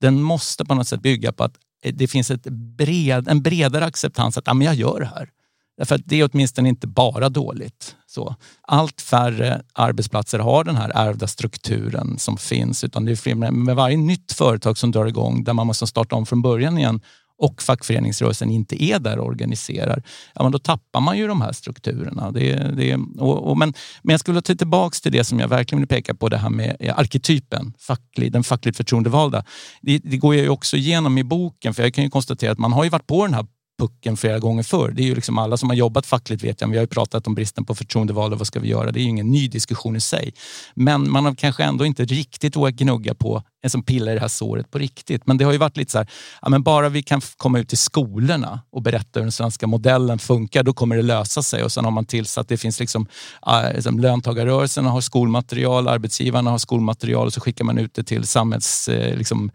[0.00, 1.54] Den måste på något sätt bygga på att
[1.92, 5.30] det finns ett bred, en bredare acceptans att ja, men jag gör det här.
[5.78, 7.96] Därför att det är åtminstone inte bara dåligt.
[8.06, 8.36] Så.
[8.62, 13.76] Allt färre arbetsplatser har den här ärvda strukturen som finns utan det är fler med
[13.76, 17.00] varje nytt företag som drar igång där man måste starta om från början igen
[17.42, 20.02] och fackföreningsrörelsen inte är där och organiserar,
[20.34, 22.30] ja, men då tappar man ju de här strukturerna.
[22.30, 25.80] Det, det, och, och, men, men jag skulle ta tillbaka till det som jag verkligen
[25.80, 29.44] vill peka på, det här med eh, arketypen, facklig, den fackligt förtroendevalda.
[29.80, 32.58] Det, det går jag ju också igenom i boken, för jag kan ju konstatera att
[32.58, 33.46] man har ju varit på den här
[33.82, 34.90] pucken flera gånger förr.
[34.90, 37.26] Det är ju liksom alla som har jobbat fackligt vet jag, vi har ju pratat
[37.26, 38.92] om bristen på förtroendevalda, vad ska vi göra?
[38.92, 40.34] Det är ju ingen ny diskussion i sig.
[40.74, 44.28] Men man har kanske ändå inte riktigt vågat gnugga på som pillar i det här
[44.28, 45.26] såret på riktigt.
[45.26, 46.10] Men det har ju varit lite så här,
[46.42, 50.18] ja, men bara vi kan komma ut till skolorna och berätta hur den svenska modellen
[50.18, 51.64] funkar, då kommer det lösa sig.
[51.64, 53.06] Och sen har man tillsatt, det finns liksom,
[53.46, 58.26] äh, liksom löntagarrörelsen har skolmaterial, arbetsgivarna har skolmaterial och så skickar man ut det till
[58.26, 59.50] samhällslärarna eh, liksom,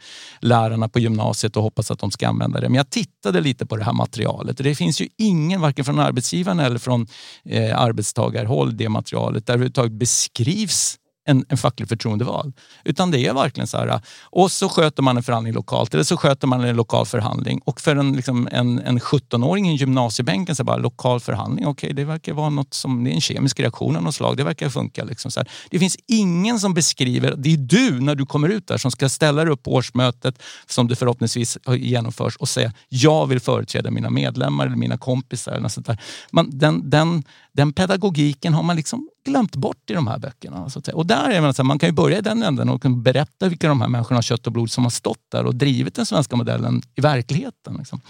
[0.93, 2.69] på gymnasiet och hoppas att de ska använda det.
[2.69, 5.99] Men jag tittade lite på det här materialet och det finns ju ingen, varken från
[5.99, 7.07] arbetsgivarna eller från
[7.45, 12.53] eh, arbetstagarhåll, det materialet där överhuvudtaget beskrivs en, en facklig förtroendevald.
[12.83, 16.17] Utan det är verkligen så här, och så sköter man en förhandling lokalt eller så
[16.17, 17.61] sköter man en lokal förhandling.
[17.65, 21.93] Och för en, liksom, en, en 17-åring i gymnasiebänken så bara lokal förhandling, okej okay,
[21.93, 24.69] det verkar vara något som, det är en kemisk reaktion av något slag, det verkar
[24.69, 25.03] funka.
[25.03, 25.49] Liksom så här.
[25.69, 29.09] Det finns ingen som beskriver, det är du när du kommer ut där som ska
[29.09, 34.09] ställa dig upp på årsmötet som du förhoppningsvis genomförs och säga jag vill företräda mina
[34.09, 35.51] medlemmar eller mina kompisar.
[35.51, 35.97] Eller något sånt där.
[36.31, 40.69] Man, den, den, den pedagogiken har man liksom glömt bort i de här böckerna.
[40.69, 40.95] Så att säga.
[40.95, 43.49] Och där är man, så här, man kan ju börja i den änden och berätta
[43.49, 46.05] vilka de här människorna av kött och blod som har stått där och drivit den
[46.05, 47.75] svenska modellen i verkligheten.
[47.77, 48.01] Liksom.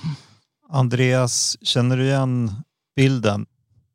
[0.70, 2.52] Andreas, känner du igen
[2.96, 3.46] bilden?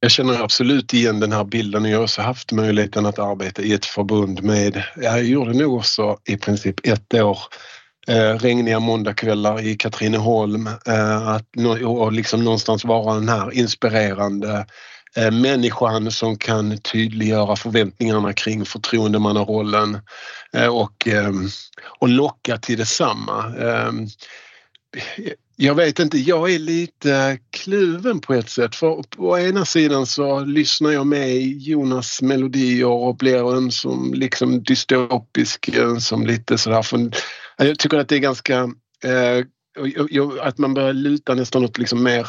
[0.01, 3.63] Jag känner absolut igen den här bilden och jag har också haft möjligheten att arbeta
[3.63, 7.39] i ett förbund med, jag gjorde nog också i princip ett år
[8.09, 10.67] eh, regniga måndagkvällar i Katrineholm.
[10.67, 11.47] Eh, att,
[11.85, 14.67] och liksom någonstans vara den här inspirerande
[15.17, 20.01] Eh, människan som kan tydliggöra förväntningarna kring förtroendemannarollen
[20.53, 21.33] eh, och, eh,
[21.99, 23.55] och locka till detsamma.
[25.57, 28.75] Jag vet inte, jag är lite kluven på ett sätt.
[28.75, 34.15] För på ena sidan så lyssnar jag med i Jonas melodier och blir en som
[34.15, 36.85] liksom dystopisk, som lite sådär.
[37.57, 38.69] Jag tycker att det är ganska
[40.41, 42.27] att man börjar luta nästan åt liksom mer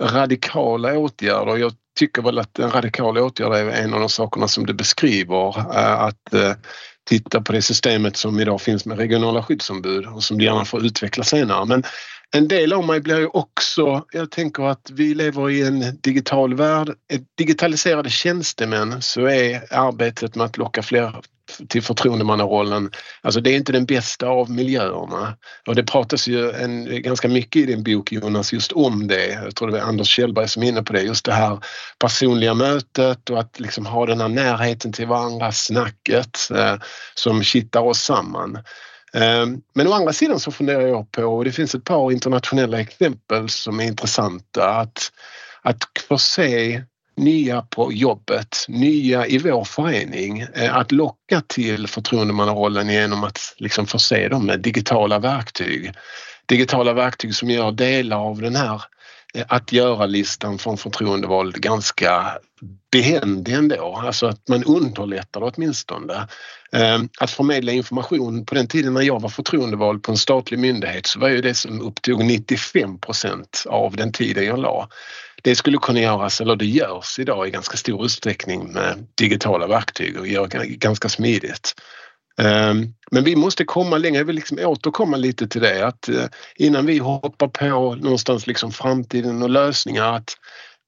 [0.00, 1.56] radikala åtgärder.
[1.56, 5.58] Jag tycker väl att en radikal åtgärd är en av de sakerna som du beskriver.
[5.58, 6.52] Eh, att eh,
[7.08, 11.24] titta på det systemet som idag finns med regionala skyddsombud och som gärna får utveckla
[11.24, 11.64] senare.
[11.64, 11.82] Men
[12.36, 16.54] en del av mig blir ju också, jag tänker att vi lever i en digital
[16.54, 16.94] värld.
[17.38, 21.20] Digitaliserade tjänstemän så är arbetet med att locka fler
[21.68, 22.90] till förtroendemannarollen,
[23.22, 25.36] alltså det är inte den bästa av miljöerna.
[25.66, 29.28] Och det pratas ju en, ganska mycket i din bok Jonas just om det.
[29.28, 31.02] Jag tror det var Anders Kjellberg som är inne på det.
[31.02, 31.58] Just det här
[31.98, 36.74] personliga mötet och att liksom ha den här närheten till varandra, snacket eh,
[37.14, 38.58] som kittar oss samman.
[39.12, 42.80] Ehm, men å andra sidan så funderar jag på, och det finns ett par internationella
[42.80, 45.12] exempel som är intressanta, att,
[45.62, 46.82] att förse
[47.16, 53.86] nya på jobbet, nya i vår förening, eh, att locka till förtroendemannarollen genom att liksom
[53.86, 55.92] förse dem med digitala verktyg.
[56.46, 58.80] Digitala verktyg som gör delar av den här eh,
[59.34, 62.38] Eh, att göra-listan från förtroendevald ganska
[62.92, 66.28] behändig ändå, alltså att man underlättar det åtminstone.
[66.72, 71.06] Ehm, att förmedla information, på den tiden när jag var förtroendevald på en statlig myndighet
[71.06, 74.88] så var ju det som upptog 95 procent av den tiden jag la.
[75.42, 80.18] Det skulle kunna göras, eller det görs idag i ganska stor utsträckning med digitala verktyg
[80.18, 81.74] och gör ganska smidigt.
[82.38, 86.24] Ehm, men vi måste komma längre, jag vill liksom återkomma lite till det att eh,
[86.56, 90.36] innan vi hoppar på någonstans liksom framtiden och lösningar att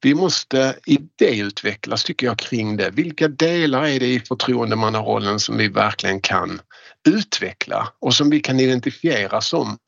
[0.02, 2.90] vi måste idéutvecklas tycker jag kring det.
[2.90, 6.60] Vilka delar är det i förtroendemannarollen som vi verkligen kan
[7.08, 9.78] utveckla och som vi kan identifiera som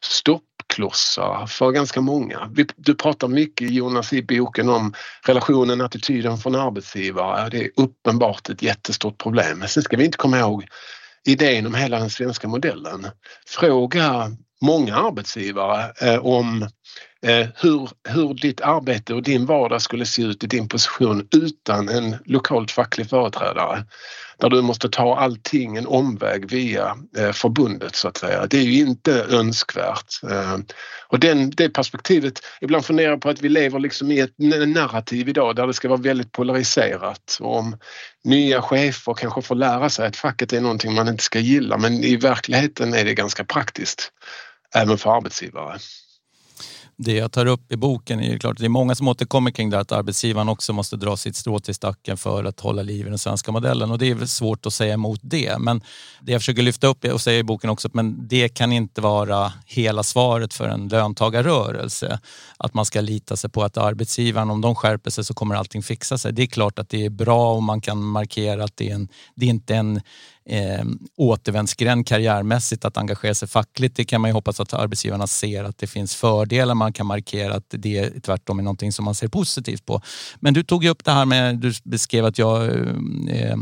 [0.00, 2.50] stopp stoppklossar för ganska många.
[2.76, 4.94] Du pratar mycket Jonas i boken om
[5.26, 7.48] relationen, attityden från arbetsgivare.
[7.50, 9.64] Det är uppenbart ett jättestort problem.
[9.66, 10.66] Sen ska vi inte komma ihåg
[11.26, 13.06] idén om hela den svenska modellen.
[13.46, 14.30] Fråga
[14.62, 16.62] många arbetsgivare eh, om
[17.26, 21.88] eh, hur, hur ditt arbete och din vardag skulle se ut i din position utan
[21.88, 23.84] en lokalt facklig företrädare.
[24.42, 28.46] Där du måste ta allting en omväg via eh, förbundet så att säga.
[28.46, 30.22] Det är ju inte önskvärt.
[30.30, 30.58] Eh,
[31.08, 35.28] och den, det perspektivet, ibland funderar jag på att vi lever liksom i ett narrativ
[35.28, 37.38] idag där det ska vara väldigt polariserat.
[37.40, 37.76] Om
[38.24, 42.04] nya chefer kanske får lära sig att facket är någonting man inte ska gilla men
[42.04, 44.12] i verkligheten är det ganska praktiskt
[44.74, 45.78] även för arbetsgivare.
[47.04, 49.70] Det jag tar upp i boken är ju klart, det är många som återkommer kring
[49.70, 53.08] det att arbetsgivaren också måste dra sitt strå till stacken för att hålla liv i
[53.08, 55.58] den svenska modellen och det är väl svårt att säga emot det.
[55.58, 55.82] Men
[56.20, 59.52] det jag försöker lyfta upp och säga i boken också, men det kan inte vara
[59.66, 62.20] hela svaret för en löntagarrörelse.
[62.56, 65.82] Att man ska lita sig på att arbetsgivaren, om de skärper sig så kommer allting
[65.82, 66.32] fixa sig.
[66.32, 69.08] Det är klart att det är bra om man kan markera att det är, en,
[69.34, 70.00] det är inte en
[70.44, 70.84] eh,
[71.16, 73.96] återvändsgränd karriärmässigt att engagera sig fackligt.
[73.96, 76.74] Det kan man ju hoppas att arbetsgivarna ser att det finns fördelar.
[76.74, 80.02] Man kan markera att det tvärtom är någonting som man ser positivt på.
[80.40, 82.64] Men du tog upp det här med, du beskrev att jag
[83.30, 83.56] eh,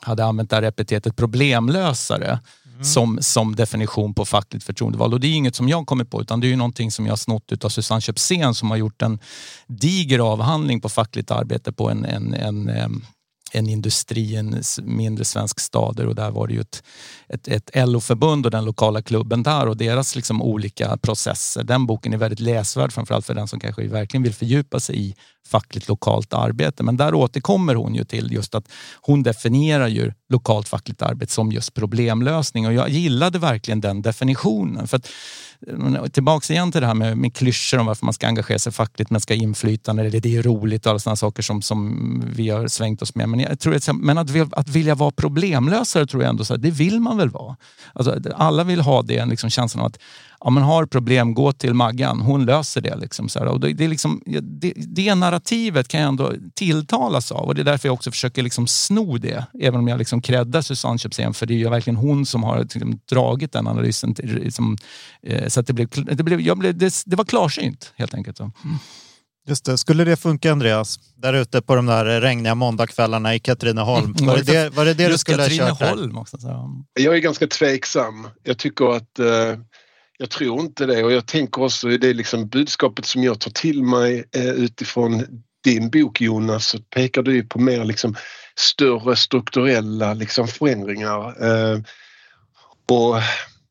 [0.00, 2.38] hade använt det här epitetet problemlösare.
[2.74, 2.84] Mm.
[2.84, 5.12] Som, som definition på fackligt förtroendeval.
[5.12, 7.18] Och det är inget som jag kommit på utan det är ju någonting som jag
[7.18, 9.18] snott av Susanne Köpsén som har gjort en
[9.66, 13.06] diger avhandling på fackligt arbete på en, en, en, en
[13.54, 16.82] en industri i en mindre svensk stad och där var det ju ett,
[17.28, 21.62] ett, ett LO-förbund och den lokala klubben där och deras liksom olika processer.
[21.62, 25.14] Den boken är väldigt läsvärd framförallt för den som kanske verkligen vill fördjupa sig i
[25.48, 26.82] fackligt lokalt arbete.
[26.82, 28.68] Men där återkommer hon ju till just att
[29.00, 34.88] hon definierar ju lokalt fackligt arbete som just problemlösning och jag gillade verkligen den definitionen.
[34.88, 35.10] För att,
[35.66, 38.72] eh, tillbaks igen till det här med, med klyschor om varför man ska engagera sig
[38.72, 42.22] fackligt, man ska ha inflytande, eller det är roligt och alla sådana saker som, som
[42.26, 43.28] vi har svängt oss med.
[43.28, 46.58] Men, jag tror att, men att, att vilja vara problemlösare tror jag ändå, så här,
[46.58, 47.56] det vill man väl vara.
[47.92, 49.98] Alltså, alla vill ha det, liksom känslan av att
[50.44, 52.96] ja, man har problem, gå till Maggan, hon löser det.
[52.96, 53.46] Liksom, så här.
[53.46, 57.62] Och det, det, är liksom, det, det narrativet kan jag ändå tilltalas av och det
[57.62, 59.46] är därför jag också försöker liksom sno det.
[59.60, 62.58] Även om jag liksom creddar Susanne Köpsén för det är ju verkligen hon som har
[62.58, 64.14] liksom dragit den analysen.
[64.18, 64.76] Liksom,
[65.22, 68.40] eh, så att det, blev, det, blev, jag blev, det, det var klarsynt helt enkelt.
[68.40, 68.52] Mm.
[69.46, 69.78] Just det.
[69.78, 70.98] Skulle det funka Andreas?
[71.16, 74.14] Där ute på de där regniga måndagskvällarna i Katrineholm.
[74.18, 76.18] Var det det, var det, det du skulle ha kört där?
[76.18, 76.84] Också, så.
[77.00, 78.28] Jag är ganska tveksam.
[78.42, 79.58] Jag tycker att eh,
[80.18, 83.50] jag tror inte det och jag tänker också i det liksom budskapet som jag tar
[83.50, 88.16] till mig eh, utifrån din bok Jonas så pekar du på mer liksom
[88.58, 91.44] större strukturella liksom förändringar.
[91.46, 91.80] Eh,
[92.88, 93.16] och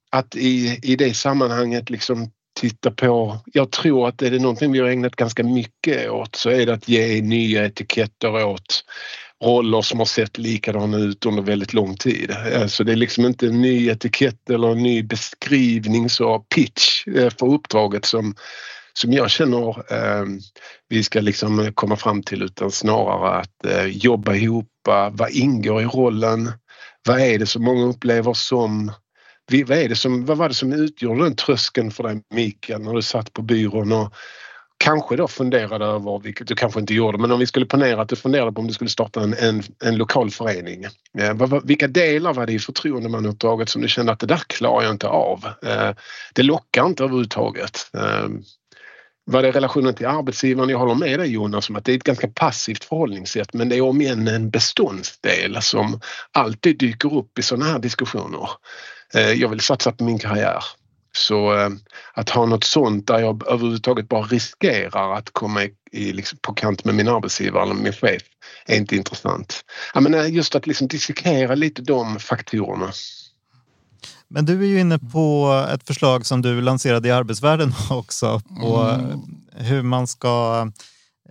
[0.10, 4.80] att i, i det sammanhanget liksom titta på, jag tror att är det någonting vi
[4.80, 8.84] har ägnat ganska mycket åt så är det att ge nya etiketter åt
[9.44, 12.36] roller som har sett likadana ut under väldigt lång tid.
[12.68, 17.30] Så det är liksom inte en ny etikett eller en ny beskrivning så pitch eh,
[17.30, 18.36] för uppdraget som,
[18.94, 20.26] som jag känner eh,
[20.90, 25.82] vi ska liksom komma fram till utan snarare att eh, jobba ihop, eh, vad ingår
[25.82, 26.52] i rollen,
[27.08, 28.92] vad är det som många upplever som
[29.52, 32.94] vad, är det som, vad var det som utgjorde den tröskeln för dig Mikael när
[32.94, 34.14] du satt på byrån och
[34.84, 38.10] kanske då funderade över, vilket du kanske inte gjorde, men om vi skulle ponera att
[38.10, 40.84] du funderade på om du skulle starta en, en, en lokal förening.
[41.18, 44.92] Eh, vilka delar var det i förtroendemannauppdraget som du kände att det där klarar jag
[44.92, 45.46] inte av?
[45.66, 45.92] Eh,
[46.34, 47.90] det lockar inte överhuvudtaget.
[47.94, 48.28] Eh,
[49.26, 50.70] var det relationen till arbetsgivaren?
[50.70, 53.76] Jag håller med dig Jonas om att det är ett ganska passivt förhållningssätt men det
[53.76, 56.00] är om igen en beståndsdel som
[56.32, 58.50] alltid dyker upp i sådana här diskussioner.
[59.14, 60.64] Eh, jag vill satsa på min karriär.
[61.16, 61.70] Så eh,
[62.14, 66.86] att ha något sånt där jag överhuvudtaget bara riskerar att komma i, liksom, på kant
[66.86, 68.22] med min arbetsgivare eller min chef
[68.66, 69.66] är inte intressant.
[69.94, 72.92] Ja, men eh, just att liksom dissekera lite de faktorerna.
[74.28, 78.78] Men du är ju inne på ett förslag som du lanserade i arbetsvärlden också på
[78.78, 79.22] mm.
[79.52, 80.68] hur man ska Eh,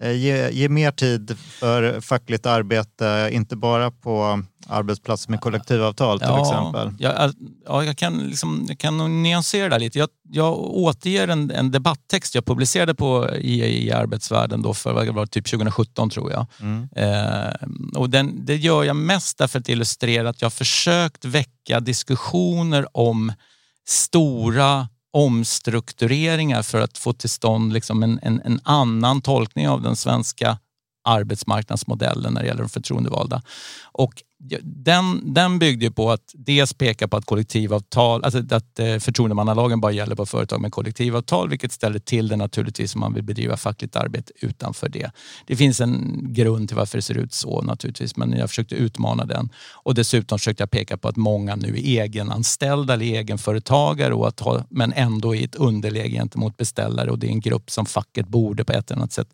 [0.03, 6.40] ge, ge, mer tid för fackligt arbete, inte bara på arbetsplatser med kollektivavtal till ja,
[6.40, 6.90] exempel?
[6.98, 7.32] Ja,
[7.66, 9.98] ja jag, kan liksom, jag kan nyansera det lite.
[9.98, 15.26] Jag, jag återger en, en debatttext jag publicerade på i, i arbetsvärlden då för var,
[15.26, 16.46] typ 2017 tror jag.
[16.61, 16.88] Mm.
[16.96, 17.55] Eh,
[17.96, 23.32] och den, det gör jag mest därför att illustrera att jag försökt väcka diskussioner om
[23.88, 29.96] stora omstruktureringar för att få till stånd liksom en, en, en annan tolkning av den
[29.96, 30.58] svenska
[31.04, 33.42] arbetsmarknadsmodellen när det gäller de förtroendevalda.
[33.92, 34.22] Och
[34.62, 39.93] den, den byggde på att dels peka på att kollektivavtal, alltså att eh, förtroendemannalagen bara
[39.93, 43.97] gäller på företag med kollektivavtal, vilket ställer till det naturligtvis om man vill bedriva fackligt
[43.97, 45.11] arbete utanför det.
[45.47, 49.24] Det finns en grund till varför det ser ut så naturligtvis, men jag försökte utmana
[49.24, 49.49] den.
[49.72, 54.40] Och dessutom försökte jag peka på att många nu är egenanställda eller egenföretagare och att
[54.40, 58.28] ha, men ändå i ett underläge gentemot beställare och det är en grupp som facket
[58.28, 59.28] borde på ett eller annat sätt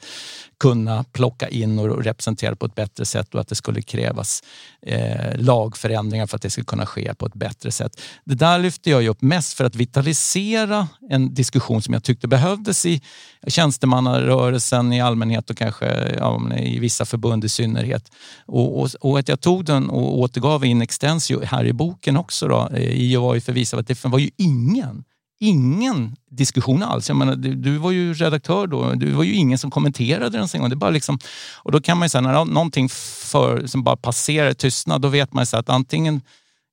[0.61, 4.43] kunna plocka in och representera på ett bättre sätt och att det skulle krävas
[4.83, 8.01] eh, lagförändringar för att det ska kunna ske på ett bättre sätt.
[8.25, 12.87] Det där lyfte jag upp mest för att vitalisera en diskussion som jag tyckte behövdes
[12.87, 13.03] i
[13.47, 18.13] tjänstemannarörelsen i allmänhet och kanske ja, i vissa förbund i synnerhet.
[18.47, 22.49] Och, och, och, att jag tog den och återgav in extensio här i boken också
[22.49, 25.05] då, eh, i och var ju för att visa att det var ju ingen
[25.41, 27.09] ingen diskussion alls.
[27.09, 28.93] Jag menar, du, du, var ju redaktör då.
[28.93, 30.71] Det var ju ingen som kommenterade den en gång.
[30.71, 31.19] Det bara liksom,
[31.57, 35.33] och då kan man ju säga, när någonting för, som bara passerar tystnad, då vet
[35.33, 36.21] man ju att antingen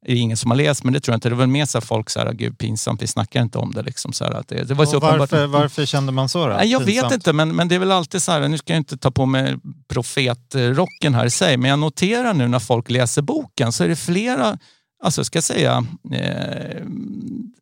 [0.05, 1.29] är det ingen som har läst, men det tror jag inte.
[1.29, 3.81] Det är väl mer så folk så här, gud pinsamt, vi snackar inte om det.
[3.81, 6.47] Liksom, så att det, det var så varför, varför kände man så?
[6.47, 6.53] Då?
[6.53, 7.11] Nej, jag pinsamt.
[7.11, 9.11] vet inte, men, men det är väl alltid så här, nu ska jag inte ta
[9.11, 9.55] på mig
[9.87, 13.95] profetrocken här i sig, men jag noterar nu när folk läser boken så är det
[13.95, 14.57] flera,
[15.03, 16.81] alltså ska jag säga, eh,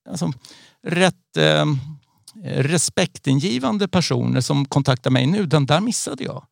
[0.09, 0.33] alltså,
[0.87, 1.65] rätt eh,
[2.43, 5.45] respektingivande personer som kontaktar mig nu.
[5.45, 6.45] Den där missade jag.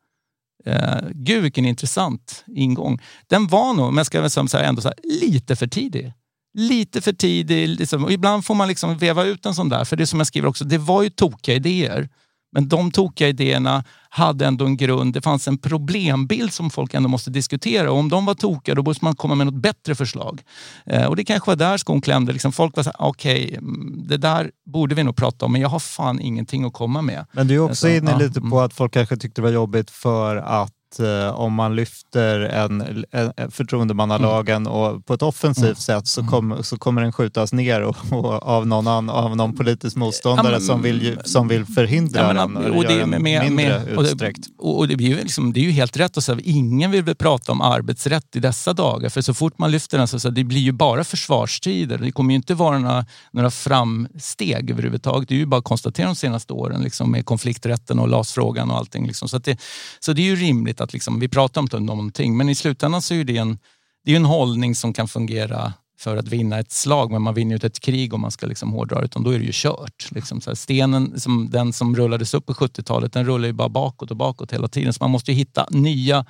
[0.66, 3.02] Eh, gud vilken intressant ingång.
[3.28, 6.14] Den var nog, men jag ska väl säga ändå så här, lite för tidig.
[6.54, 7.70] Lite för tidig.
[7.70, 8.04] Liksom.
[8.04, 9.86] Och ibland får man liksom veva ut en sån där.
[9.86, 12.10] För det som jag skriver också, det var ju tokiga idéer.
[12.52, 15.14] Men de tokiga idéerna hade ändå en grund.
[15.14, 17.92] Det fanns en problembild som folk ändå måste diskutera.
[17.92, 20.42] Och om de var tokiga då måste man komma med något bättre förslag.
[20.86, 22.34] Eh, och det kanske var där skon klämde.
[22.34, 25.62] Liksom folk var så okej, okay, mm, det där borde vi nog prata om men
[25.62, 27.26] jag har fan ingenting att komma med.
[27.32, 28.58] Men du är också så, inne ja, lite på mm.
[28.58, 33.52] att folk kanske tyckte det var jobbigt för att eh, om man lyfter en, en
[33.52, 34.74] förtroendemannalagen mm.
[34.74, 35.76] och på ett offensivt mm.
[35.76, 36.32] sätt så, mm.
[36.32, 40.48] kom, så kommer den skjutas ner och, och av, någon an, av någon politisk motståndare
[40.48, 44.00] ja, men, som, vill, som vill förhindra ja, men, den och det, med, mindre med,
[44.00, 44.48] utsträckt.
[44.58, 47.04] Och, och det, blir ju liksom, det är ju helt rätt att säga ingen vill
[47.04, 50.30] väl prata om arbetsrätt i dessa dagar för så fort man lyfter den så, så
[50.30, 51.98] det blir ju bara försvarsstrider.
[51.98, 55.30] Det kommer ju inte vara några, några framsteg överhuvudtaget.
[55.30, 58.78] Det är ju bara att konstatera de senaste åren liksom, med konflikträtten och LAS-frågan och
[58.78, 59.08] allting.
[59.08, 59.30] Liksom.
[59.30, 59.58] Så, det,
[60.00, 63.02] så det är ju rimligt att liksom, vi pratar inte om någonting men i slutändan
[63.02, 63.60] så är det en,
[64.06, 67.52] det är en hållning som kan fungera för att vinna ett slag, men man vinner
[67.52, 70.12] ju inte ett krig om man ska liksom hårdra utan då är det ju kört.
[70.12, 73.70] Liksom så här, stenen, som, den som rullades upp på 70-talet, den rullar ju bara
[73.70, 74.94] bakåt och bakåt hela tiden.
[74.94, 76.26] Så man måste ju hitta nya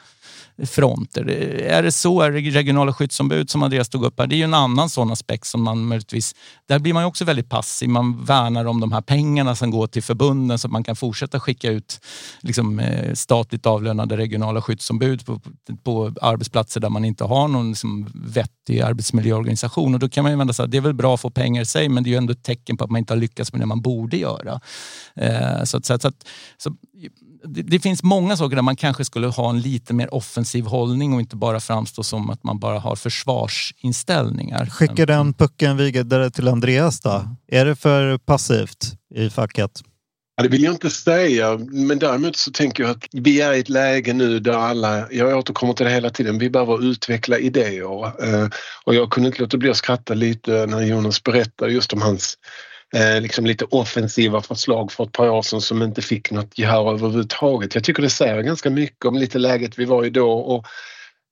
[0.65, 1.29] fronter.
[1.61, 4.43] Är det så, är det regionala skyddsombud som Andreas tog upp här, det är ju
[4.43, 6.35] en annan sån aspekt som man möjligtvis,
[6.67, 7.89] där blir man ju också väldigt passiv.
[7.89, 11.39] Man värnar om de här pengarna som går till förbunden så att man kan fortsätta
[11.39, 11.99] skicka ut
[12.41, 15.41] liksom, eh, statligt avlönade regionala skyddsombud på,
[15.83, 19.93] på arbetsplatser där man inte har någon liksom, vettig arbetsmiljöorganisation.
[19.93, 21.65] Och då kan man ju vända sig det är väl bra att få pengar i
[21.65, 23.61] sig men det är ju ändå ett tecken på att man inte har lyckats med
[23.61, 24.61] det man borde göra.
[25.15, 26.27] Eh, så, att, så, att,
[26.57, 26.75] så
[27.43, 31.13] det, det, finns många saker där man kanske skulle ha en lite mer offensiv hållning
[31.13, 34.65] och inte bara framstå som att man bara har försvarsinställningar.
[34.65, 37.23] Skicka den pucken vidare till Andreas då.
[37.47, 39.81] Är det för passivt i facket?
[40.35, 43.59] Ja, det vill jag inte säga, men däremot så tänker jag att vi är i
[43.59, 48.05] ett läge nu där alla, jag återkommer till det hela tiden, vi behöver utveckla idéer.
[48.05, 48.47] Eh,
[48.85, 52.37] och jag kunde inte låta bli att skratta lite när Jonas berättade just om hans
[52.95, 56.93] eh, liksom lite offensiva förslag för ett par år sedan som inte fick något gehör
[56.93, 57.75] överhuvudtaget.
[57.75, 60.65] Jag tycker det säger ganska mycket om lite läget vi var i då och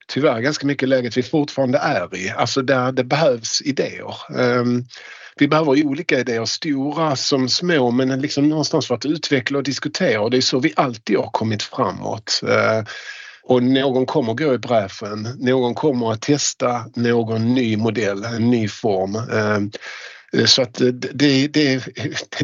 [0.07, 2.30] tyvärr ganska mycket läget vi fortfarande är i.
[2.30, 4.16] Alltså där det behövs idéer.
[4.30, 4.86] Um,
[5.39, 10.22] vi behöver olika idéer, stora som små, men liksom någonstans för att utveckla och diskutera
[10.22, 12.41] och det är så vi alltid har kommit framåt.
[12.49, 12.86] Ehm,
[13.43, 18.68] och någon kommer gå i bräschen, någon kommer att testa någon ny modell, en ny
[18.68, 19.16] form.
[19.16, 19.72] Ehm,
[20.45, 21.84] så att eh, det, det, det,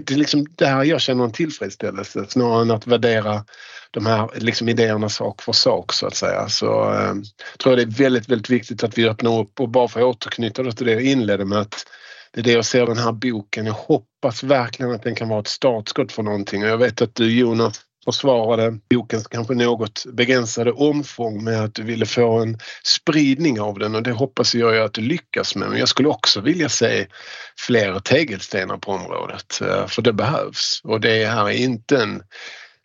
[0.05, 3.45] det är liksom där jag känner en tillfredsställelse snarare än att värdera
[3.91, 6.49] de här liksom idéerna sak för sak så att säga.
[6.49, 7.13] Så eh,
[7.59, 10.05] tror jag det är väldigt, väldigt viktigt att vi öppnar upp och bara för att
[10.05, 11.85] återknyta till det jag inledde med att
[12.31, 13.65] det är det jag ser den här boken.
[13.65, 17.15] Jag hoppas verkligen att den kan vara ett startskott för någonting och jag vet att
[17.15, 23.61] du Jonas försvarade bokens kanske något begränsade omfång med att du ville få en spridning
[23.61, 25.69] av den och det hoppas jag att du lyckas med.
[25.69, 27.07] Men jag skulle också vilja se
[27.59, 32.21] fler tegelstenar på området eh, för det behövs och det här är inte en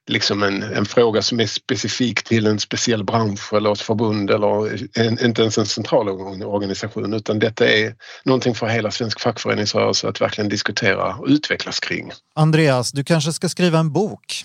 [0.07, 4.81] liksom en, en fråga som är specifik till en speciell bransch eller ett förbund eller
[4.99, 6.09] en, inte ens en central
[6.45, 7.95] organisation utan detta är
[8.25, 12.11] någonting för hela svensk fackföreningsrörelse att verkligen diskutera och utvecklas kring.
[12.35, 14.45] Andreas, du kanske ska skriva en bok?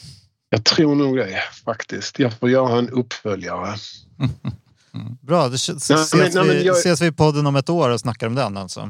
[0.56, 2.20] Jag tror nog det faktiskt.
[2.20, 3.76] Jag får göra en uppföljare.
[5.22, 6.78] Bra, då ses, nej, men, nej, vi, jag...
[6.78, 8.90] ses vi i podden om ett år och snackar om den alltså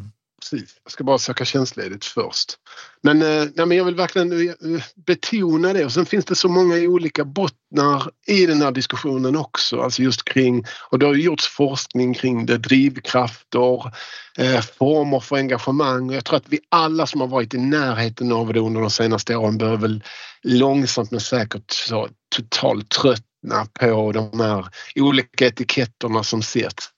[0.49, 0.77] precis.
[0.83, 2.53] Jag ska bara söka tjänstledigt först.
[3.01, 6.49] Men, eh, nej, men jag vill verkligen eh, betona det och sen finns det så
[6.49, 9.81] många olika bottnar i den här diskussionen också.
[9.81, 13.91] Alltså just kring, och det har gjorts forskning kring det, drivkrafter,
[14.37, 18.31] eh, former för engagemang och jag tror att vi alla som har varit i närheten
[18.31, 20.03] av det under de senaste åren bör väl
[20.43, 26.94] långsamt men säkert så totalt tröttna på de här olika etiketterna som sätts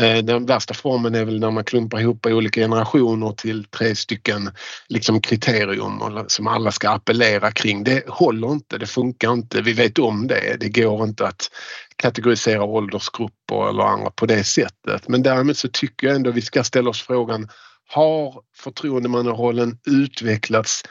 [0.00, 4.50] Eh, den värsta formen är väl när man klumpar ihop olika generationer till tre stycken
[4.88, 7.84] liksom kriterium som alla ska appellera kring.
[7.84, 10.56] Det håller inte, det funkar inte, vi vet om det.
[10.60, 11.50] Det går inte att
[11.96, 15.08] kategorisera åldersgrupper eller andra på det sättet.
[15.08, 17.48] Men därmed så tycker jag ändå vi ska ställa oss frågan
[17.88, 20.82] har förtroendemannarollen utvecklats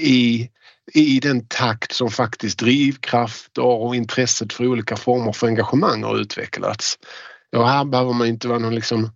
[0.00, 0.48] i
[0.94, 6.98] i den takt som faktiskt drivkrafter och intresset för olika former för engagemang har utvecklats.
[7.56, 9.10] Och här behöver man inte vara någon liksom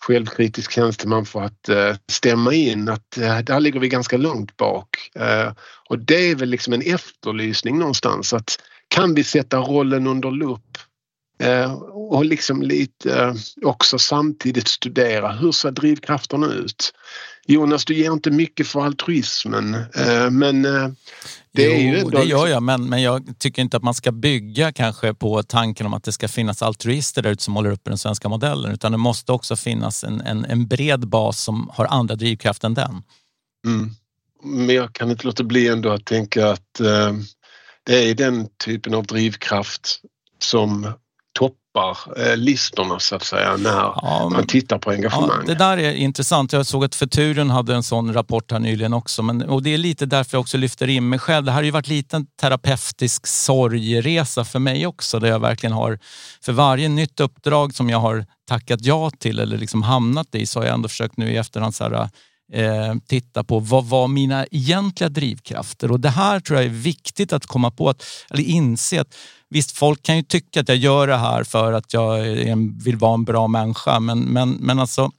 [0.00, 4.88] självkritisk tjänsteman för att uh, stämma in att uh, där ligger vi ganska långt bak.
[5.20, 5.52] Uh,
[5.88, 10.78] och det är väl liksom en efterlysning någonstans att kan vi sätta rollen under lupp
[11.92, 16.92] och liksom lite också samtidigt studera hur ser drivkrafterna ut?
[17.46, 19.76] Jonas, du ger inte mycket för altruismen
[20.30, 20.66] men
[21.56, 23.94] det, är jo, ju det gör liksom- jag, men, men jag tycker inte att man
[23.94, 27.70] ska bygga kanske på tanken om att det ska finnas altruister där ute som håller
[27.70, 31.70] uppe den svenska modellen utan det måste också finnas en, en, en bred bas som
[31.74, 33.02] har andra drivkrafter än den.
[33.66, 33.90] Mm.
[34.42, 37.12] Men jag kan inte låta bli ändå att tänka att eh,
[37.84, 40.00] det är den typen av drivkraft
[40.38, 40.92] som
[41.76, 45.30] toppar eh, listorna så att säga när ja, man tittar på engagemang.
[45.40, 46.52] Ja, det där är intressant.
[46.52, 49.22] Jag såg att Futuren hade en sån rapport här nyligen också.
[49.22, 51.44] Men, och det är lite därför jag också lyfter in mig själv.
[51.44, 55.72] Det här har ju varit lite en terapeutisk sorgeresa för mig också där jag verkligen
[55.72, 55.98] har
[56.42, 60.60] för varje nytt uppdrag som jag har tackat ja till eller liksom hamnat i så
[60.60, 62.08] har jag ändå försökt nu i efterhand så här,
[62.52, 65.90] eh, titta på vad var mina egentliga drivkrafter.
[65.90, 69.14] Och det här tror jag är viktigt att komma på, att, eller inse att
[69.48, 72.18] Visst, folk kan ju tycka att jag gör det här för att jag
[72.84, 75.10] vill vara en bra människa, men, men, men alltså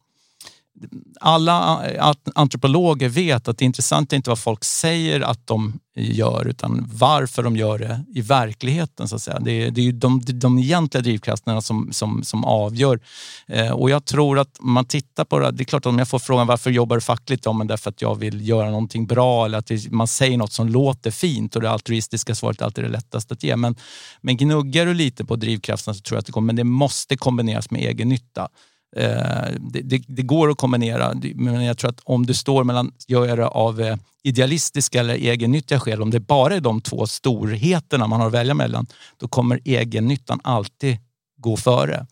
[1.20, 6.48] alla eh, antropologer vet att det intressanta är inte vad folk säger att de gör
[6.48, 9.08] utan varför de gör det i verkligheten.
[9.08, 9.40] Så att säga.
[9.40, 13.00] Det, är, det är ju de, de egentliga drivkrafterna som, som, som avgör.
[13.48, 16.08] Eh, och jag tror att man tittar på det, det är klart att om jag
[16.08, 17.46] får frågan varför jobbar du fackligt?
[17.46, 20.70] Ja, men därför att jag vill göra någonting bra eller att man säger något som
[20.70, 23.56] låter fint och det altruistiska svaret är alltid det lättaste att ge.
[23.56, 23.76] Men,
[24.22, 27.18] men gnuggar du lite på drivkrafterna så tror jag att det kommer, men det måste
[27.18, 28.48] kombineras med egen nytta.
[28.96, 32.92] Eh, det, det, det, går att kombinera, men jag tror att om du står mellan,
[33.08, 37.08] gör jag det av eh, idealistiska eller egennyttiga skäl, om det bara är de två
[37.08, 40.98] storheterna man har att välja mellan, då kommer egennyttan alltid
[41.38, 42.06] gå före.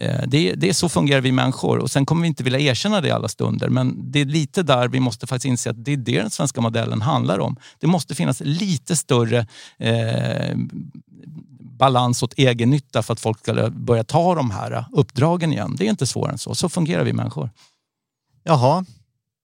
[0.00, 3.00] Eh, det, det är så fungerar vi människor och sen kommer vi inte vilja erkänna
[3.00, 5.92] det i alla stunder men det är lite där vi måste faktiskt inse att det
[5.92, 7.56] är det den svenska modellen handlar om.
[7.78, 9.46] Det måste finnas lite större
[9.78, 10.56] eh,
[11.78, 15.76] balans åt egen nytta för att folk ska börja ta de här uppdragen igen.
[15.78, 16.54] Det är inte svårare än så.
[16.54, 17.50] Så fungerar vi människor.
[18.44, 18.84] Jaha,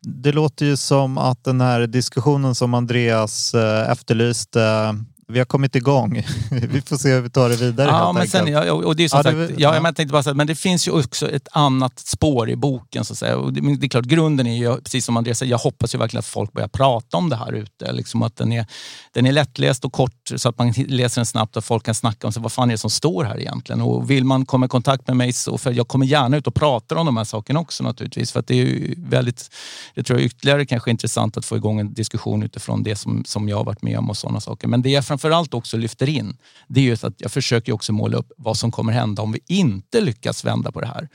[0.07, 4.95] Det låter ju som att den här diskussionen som Andreas eh, efterlyste
[5.29, 6.23] vi har kommit igång.
[6.51, 9.09] vi får se hur vi tar det vidare ja, men sen, ja, och det är
[9.09, 9.75] som ja, sagt, det, ja, ja.
[9.75, 13.05] Jag tänkte bara säga, men det finns ju också ett annat spår i boken.
[13.05, 13.37] Så att säga.
[13.37, 15.99] Och det, det är klart, grunden är ju, precis som Andreas säger, jag hoppas ju
[15.99, 17.93] verkligen att folk börjar prata om det här ute.
[17.93, 18.67] Liksom att den är,
[19.13, 22.27] den är lättläst och kort så att man läser den snabbt och folk kan snacka
[22.27, 22.43] om sig.
[22.43, 23.81] Vad fan är det som står här egentligen?
[23.81, 26.55] Och vill man komma i kontakt med mig så, för jag kommer gärna ut och
[26.55, 28.33] prata om de här sakerna också naturligtvis.
[28.33, 29.51] För att det är väldigt,
[29.95, 33.49] det tror jag ytterligare kanske intressant att få igång en diskussion utifrån det som, som
[33.49, 34.69] jag har varit med om och sådana saker.
[34.69, 36.37] Men det är framförallt också lyfter in,
[36.69, 39.41] det är ju att jag försöker också måla upp vad som kommer hända om vi
[39.47, 41.09] inte lyckas vända på det här.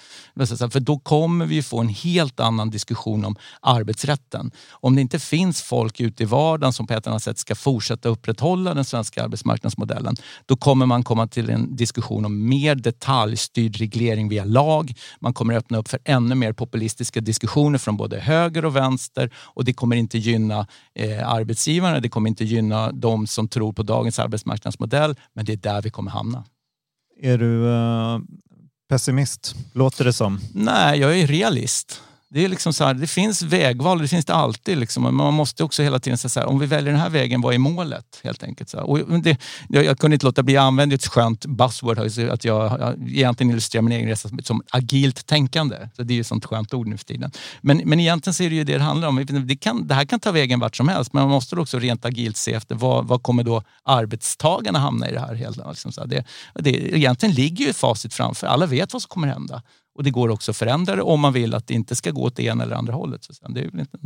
[0.69, 4.51] För då kommer vi få en helt annan diskussion om arbetsrätten.
[4.69, 8.09] Om det inte finns folk ute i vardagen som på ett annat sätt ska fortsätta
[8.09, 14.29] upprätthålla den svenska arbetsmarknadsmodellen, då kommer man komma till en diskussion om mer detaljstyrd reglering
[14.29, 14.93] via lag.
[15.19, 19.65] Man kommer öppna upp för ännu mer populistiska diskussioner från både höger och vänster och
[19.65, 24.19] det kommer inte gynna eh, arbetsgivarna, det kommer inte gynna de som tror på dagens
[24.19, 26.45] arbetsmarknadsmodell, men det är där vi kommer hamna.
[27.21, 28.19] Är du uh,
[28.89, 30.39] pessimist, låter det som?
[30.53, 32.01] Nej, jag är realist.
[32.29, 34.77] Det, är liksom så här, det finns vägval, det finns det alltid.
[34.77, 35.03] Liksom.
[35.03, 37.41] Men man måste också hela tiden säga så här, om vi väljer den här vägen,
[37.41, 38.21] vad är målet?
[38.23, 38.69] Helt enkelt.
[38.69, 39.37] Så och det,
[39.69, 43.09] jag, jag, kunde inte låta bli att använda ett skönt buzzword, alltså, att jag, jag
[43.09, 45.89] egentligen illustrerar min egen resa som, som agilt tänkande.
[45.95, 47.31] Så det är ju ett sånt skönt ord nu för tiden.
[47.61, 49.25] Men, men egentligen så är det ju det det handlar om.
[49.47, 52.05] Det, kan, det här kan ta vägen vart som helst, men man måste också rent
[52.05, 55.69] agilt se efter vad, vad kommer då arbetstagarna hamna i det här?
[55.69, 56.07] Liksom så här.
[56.07, 56.25] Det,
[56.55, 58.47] det, egentligen ligger ju facit framför.
[58.47, 59.61] Alla vet vad som kommer hända.
[59.97, 62.23] Och det går också att förändra det om man vill att det inte ska gå
[62.23, 63.23] åt det ena eller andra hållet.
[63.23, 63.97] Så det, är inte,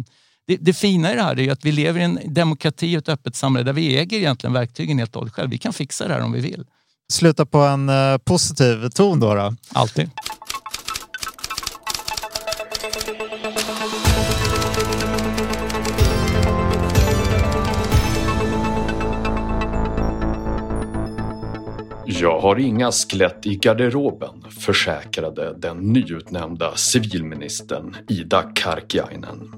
[0.47, 3.09] det, det fina i det här är att vi lever i en demokrati och ett
[3.09, 5.49] öppet samhälle där vi äger egentligen verktygen helt och hållet själv.
[5.49, 6.65] Vi kan fixa det här om vi vill.
[7.11, 9.55] Sluta på en uh, positiv ton då, då.
[9.73, 10.09] Alltid.
[22.21, 29.51] Jag har inga skelett i garderoben, försäkrade den nyutnämnda civilministern Ida Karkiainen.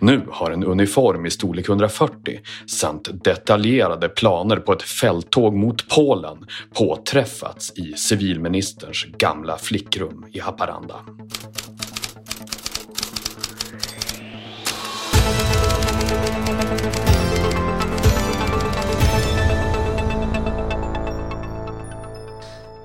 [0.00, 6.46] Nu har en uniform i storlek 140 samt detaljerade planer på ett fälttåg mot Polen
[6.74, 10.96] påträffats i civilministerns gamla flickrum i Haparanda.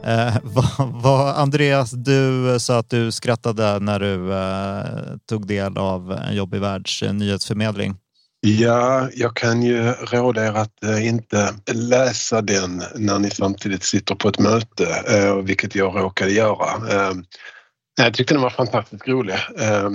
[0.04, 6.12] Eh, vad, vad, Andreas, du sa att du skrattade när du eh, tog del av
[6.12, 7.96] en jobbig världs eh, nyhetsförmedling.
[8.42, 14.16] Ja, jag kan ju råda er att eh, inte läsa den när ni samtidigt sitter
[14.16, 16.90] på ett möte, eh, vilket jag råkade göra.
[16.90, 17.14] Eh,
[17.98, 19.36] jag tyckte den var fantastiskt rolig.
[19.58, 19.90] Eh,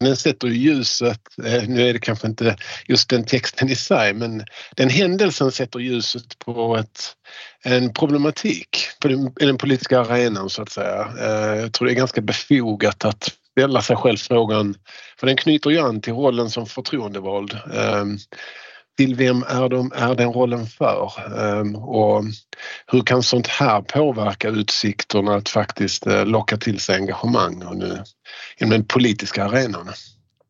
[0.00, 4.44] den sätter ljuset, eh, nu är det kanske inte just den texten i sig, men
[4.76, 7.16] den händelsen sätter ljuset på ett,
[7.62, 11.08] en problematik på den, den politiska arenan så att säga.
[11.20, 14.74] Eh, jag tror det är ganska befogat att ställa sig själv frågan,
[15.20, 17.58] för den knyter ju an till rollen som förtroendevald.
[17.74, 18.18] Ehm,
[18.96, 21.12] till vem är, de, är den rollen för?
[21.40, 22.24] Ehm, och
[22.86, 28.02] hur kan sånt här påverka utsikterna att faktiskt eh, locka till sig engagemang och nu,
[28.58, 29.88] inom den politiska arenan?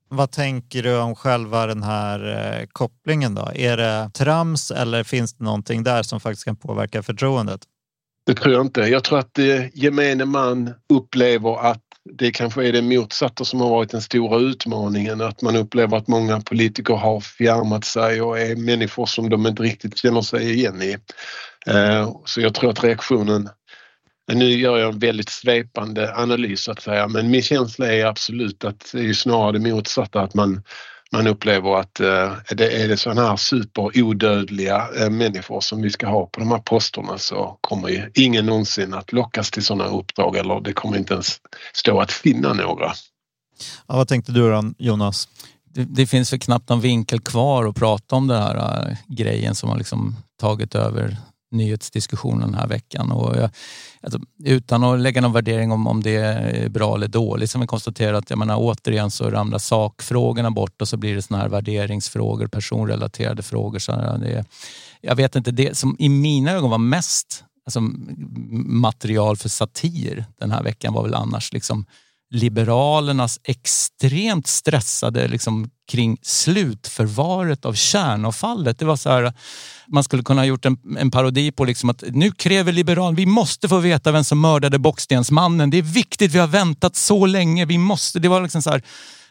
[0.09, 3.51] Vad tänker du om själva den här eh, kopplingen då?
[3.55, 7.61] Är det trams eller finns det någonting där som faktiskt kan påverka förtroendet?
[8.27, 8.81] Det tror jag inte.
[8.81, 13.71] Jag tror att eh, gemene man upplever att det kanske är det motsatta som har
[13.71, 15.21] varit den stora utmaningen.
[15.21, 19.63] Att man upplever att många politiker har fjärmat sig och är människor som de inte
[19.63, 20.97] riktigt känner sig igen i.
[21.67, 23.49] Eh, så jag tror att reaktionen
[24.33, 28.65] nu gör jag en väldigt svepande analys så att säga men min känsla är absolut
[28.65, 30.63] att det är snarare det motsatta att man
[31.13, 36.09] man upplever att eh, det är det sådana här superodödliga eh, människor som vi ska
[36.09, 40.37] ha på de här posterna så kommer ju ingen någonsin att lockas till sådana uppdrag
[40.37, 41.41] eller det kommer inte ens
[41.73, 42.93] stå att finna några.
[43.87, 45.29] Ja, vad tänkte du då Jonas?
[45.75, 49.55] Det, det finns för knappt någon vinkel kvar att prata om den här äh, grejen
[49.55, 51.17] som har liksom tagit över
[51.51, 53.13] nyhetsdiskussionen den här veckan.
[53.13, 53.51] Och jag,
[54.03, 57.67] alltså, utan att lägga någon värdering om, om det är bra eller dåligt som vi
[57.67, 61.49] konstaterar att jag menar, återigen så ramlar sakfrågorna bort och så blir det såna här
[61.49, 63.79] värderingsfrågor, personrelaterade frågor.
[63.79, 64.45] Så det,
[65.01, 67.81] jag vet inte, det som i mina ögon var mest alltså,
[68.67, 71.87] material för satir den här veckan var väl annars liksom
[72.31, 78.79] Liberalernas extremt stressade liksom, kring slutförvaret av kärnavfallet.
[78.79, 79.33] Det var så här,
[79.89, 83.27] man skulle kunna ha gjort en, en parodi på liksom att nu kräver Liberalerna, vi
[83.27, 85.71] måste få veta vem som mördade Bockstensmannen.
[85.71, 87.65] Det är viktigt, vi har väntat så länge.
[87.65, 88.83] Vi måste, det var liksom så här,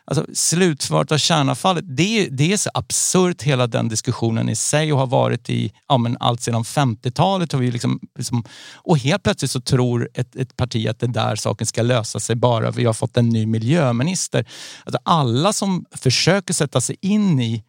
[0.07, 4.99] Alltså, slutförvaret av kärnavfallet, det, det är så absurt hela den diskussionen i sig och
[4.99, 7.51] har varit i ja, men allt sedan 50-talet.
[7.51, 8.43] Har vi liksom, liksom,
[8.73, 12.35] och helt plötsligt så tror ett, ett parti att den där saken ska lösa sig
[12.35, 14.45] bara vi har fått en ny miljöminister.
[14.83, 17.63] Alltså, alla som försöker sätta sig in i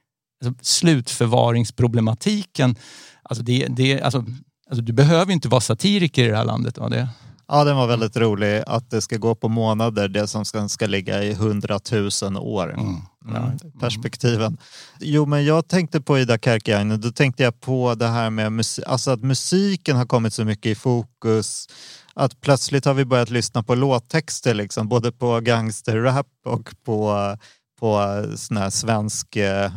[0.44, 2.76] alltså, slutförvaringsproblematiken,
[3.22, 4.24] alltså det, det, alltså,
[4.70, 6.78] alltså, du behöver inte vara satiriker i det här landet.
[6.78, 6.88] Va?
[6.88, 7.08] det,
[7.48, 8.62] Ja, den var väldigt rolig.
[8.66, 12.72] Att det ska gå på månader, det som ska, ska ligga i hundratusen år.
[12.72, 12.96] Mm.
[13.28, 14.58] Ja, perspektiven.
[15.00, 18.84] Jo, men jag tänkte på Ida Kärkiainen, då tänkte jag på det här med musik,
[18.88, 21.66] alltså att musiken har kommit så mycket i fokus.
[22.14, 27.36] Att plötsligt har vi börjat lyssna på låttexter, liksom, både på gangsterrap och på
[27.76, 29.72] på sån här svensk eh,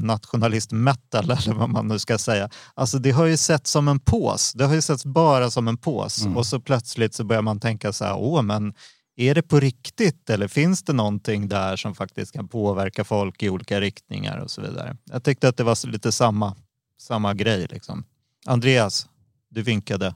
[0.00, 2.50] nationalist-metal eller vad man nu ska säga.
[2.74, 4.52] Alltså det har ju sett som en pås.
[4.52, 6.36] Det har ju setts bara som en pås mm.
[6.36, 8.74] och så plötsligt så börjar man tänka så här, åh men
[9.16, 13.50] är det på riktigt eller finns det någonting där som faktiskt kan påverka folk i
[13.50, 14.96] olika riktningar och så vidare.
[15.04, 16.56] Jag tyckte att det var lite samma,
[17.00, 18.04] samma grej liksom.
[18.46, 19.06] Andreas,
[19.50, 20.14] du vinkade.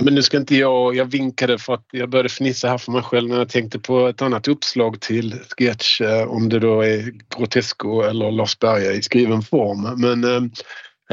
[0.00, 3.02] Men nu ska inte jag, jag vinkade för att jag började fnissa här för mig
[3.02, 7.12] själv när jag tänkte på ett annat uppslag till sketch eh, om det då är
[7.36, 10.00] Grotesco eller Lars Berge i skriven form.
[10.00, 10.42] Men Eh,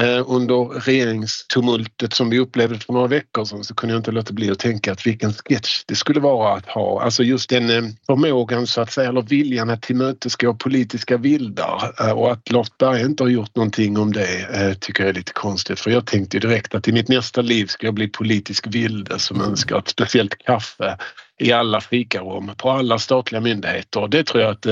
[0.00, 4.32] Eh, under regeringstumultet som vi upplevde för några veckor sedan så kunde jag inte låta
[4.32, 7.02] bli att tänka att vilken sketch det skulle vara att ha.
[7.02, 12.10] Alltså just den eh, förmågan så att säga, eller viljan att tillmötesgå politiska vildar eh,
[12.10, 15.80] och att Lars Berg inte har gjort någonting om det tycker jag är lite konstigt
[15.80, 19.40] för jag tänkte direkt att i mitt nästa liv ska jag bli politisk vilde som
[19.40, 20.98] önskar ett speciellt kaffe
[21.38, 24.08] i alla fikarum på alla statliga myndigheter.
[24.08, 24.66] Det tror jag att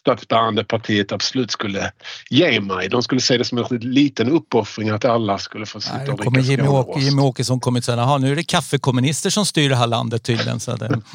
[0.00, 1.92] statsbärande partiet absolut skulle
[2.30, 2.88] ge mig.
[2.88, 6.32] De skulle se det som en liten uppoffring att alla skulle få sitta Nej, och
[6.32, 9.76] dricka Jimmy, Åk Jimmy Åkesson kommit säga, jaha nu är det kaffekommunister som styr det
[9.76, 10.60] här landet tydligen.
[10.60, 11.00] Så det...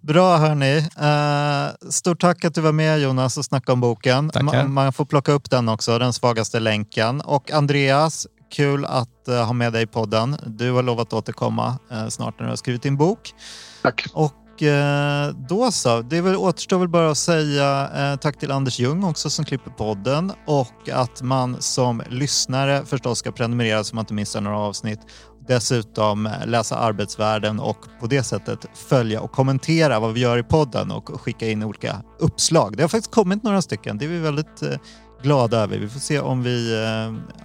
[0.00, 0.76] Bra hörni.
[0.78, 4.30] Uh, stort tack att du var med Jonas och snackade om boken.
[4.42, 7.20] Man, man, får plocka upp den också, Den svagaste länken.
[7.20, 10.36] Och Andreas, kul att uh, ha med dig i podden.
[10.46, 13.34] Du har lovat att återkomma uh, snart när du har skrivit din bok.
[13.82, 14.06] Tack.
[14.12, 14.32] Och
[14.62, 19.04] Eh, då så, det väl, återstår väl bara att säga eh, tack till Anders Ljung
[19.04, 24.14] också som klipper podden och att man som lyssnare förstås ska prenumerera så man inte
[24.14, 25.00] missar några avsnitt.
[25.48, 30.42] Dessutom eh, läsa Arbetsvärlden och på det sättet följa och kommentera vad vi gör i
[30.42, 32.76] podden och skicka in olika uppslag.
[32.76, 33.98] Det har faktiskt kommit några stycken.
[33.98, 34.78] Det är vi väldigt eh,
[35.22, 35.78] glada över.
[35.78, 36.86] Vi får se om vi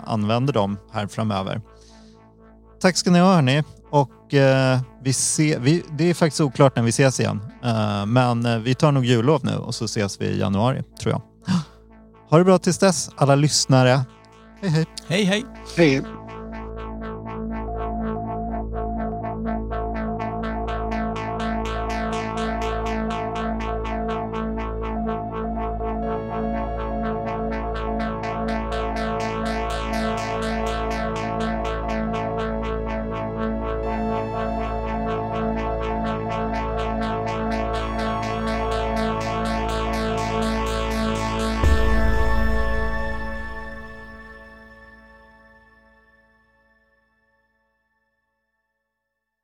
[0.05, 1.61] använder dem här framöver.
[2.81, 3.63] Tack ska ni ha hörni.
[3.93, 7.41] Och eh, vi ser, vi, det är faktiskt oklart när vi ses igen.
[7.63, 11.11] Eh, men eh, vi tar nog jullov nu och så ses vi i januari tror
[11.11, 11.21] jag.
[12.29, 14.01] Ha det bra tills dess alla lyssnare.
[14.61, 14.85] Hej hej.
[15.07, 15.45] Hej hej.
[15.77, 16.22] Hej.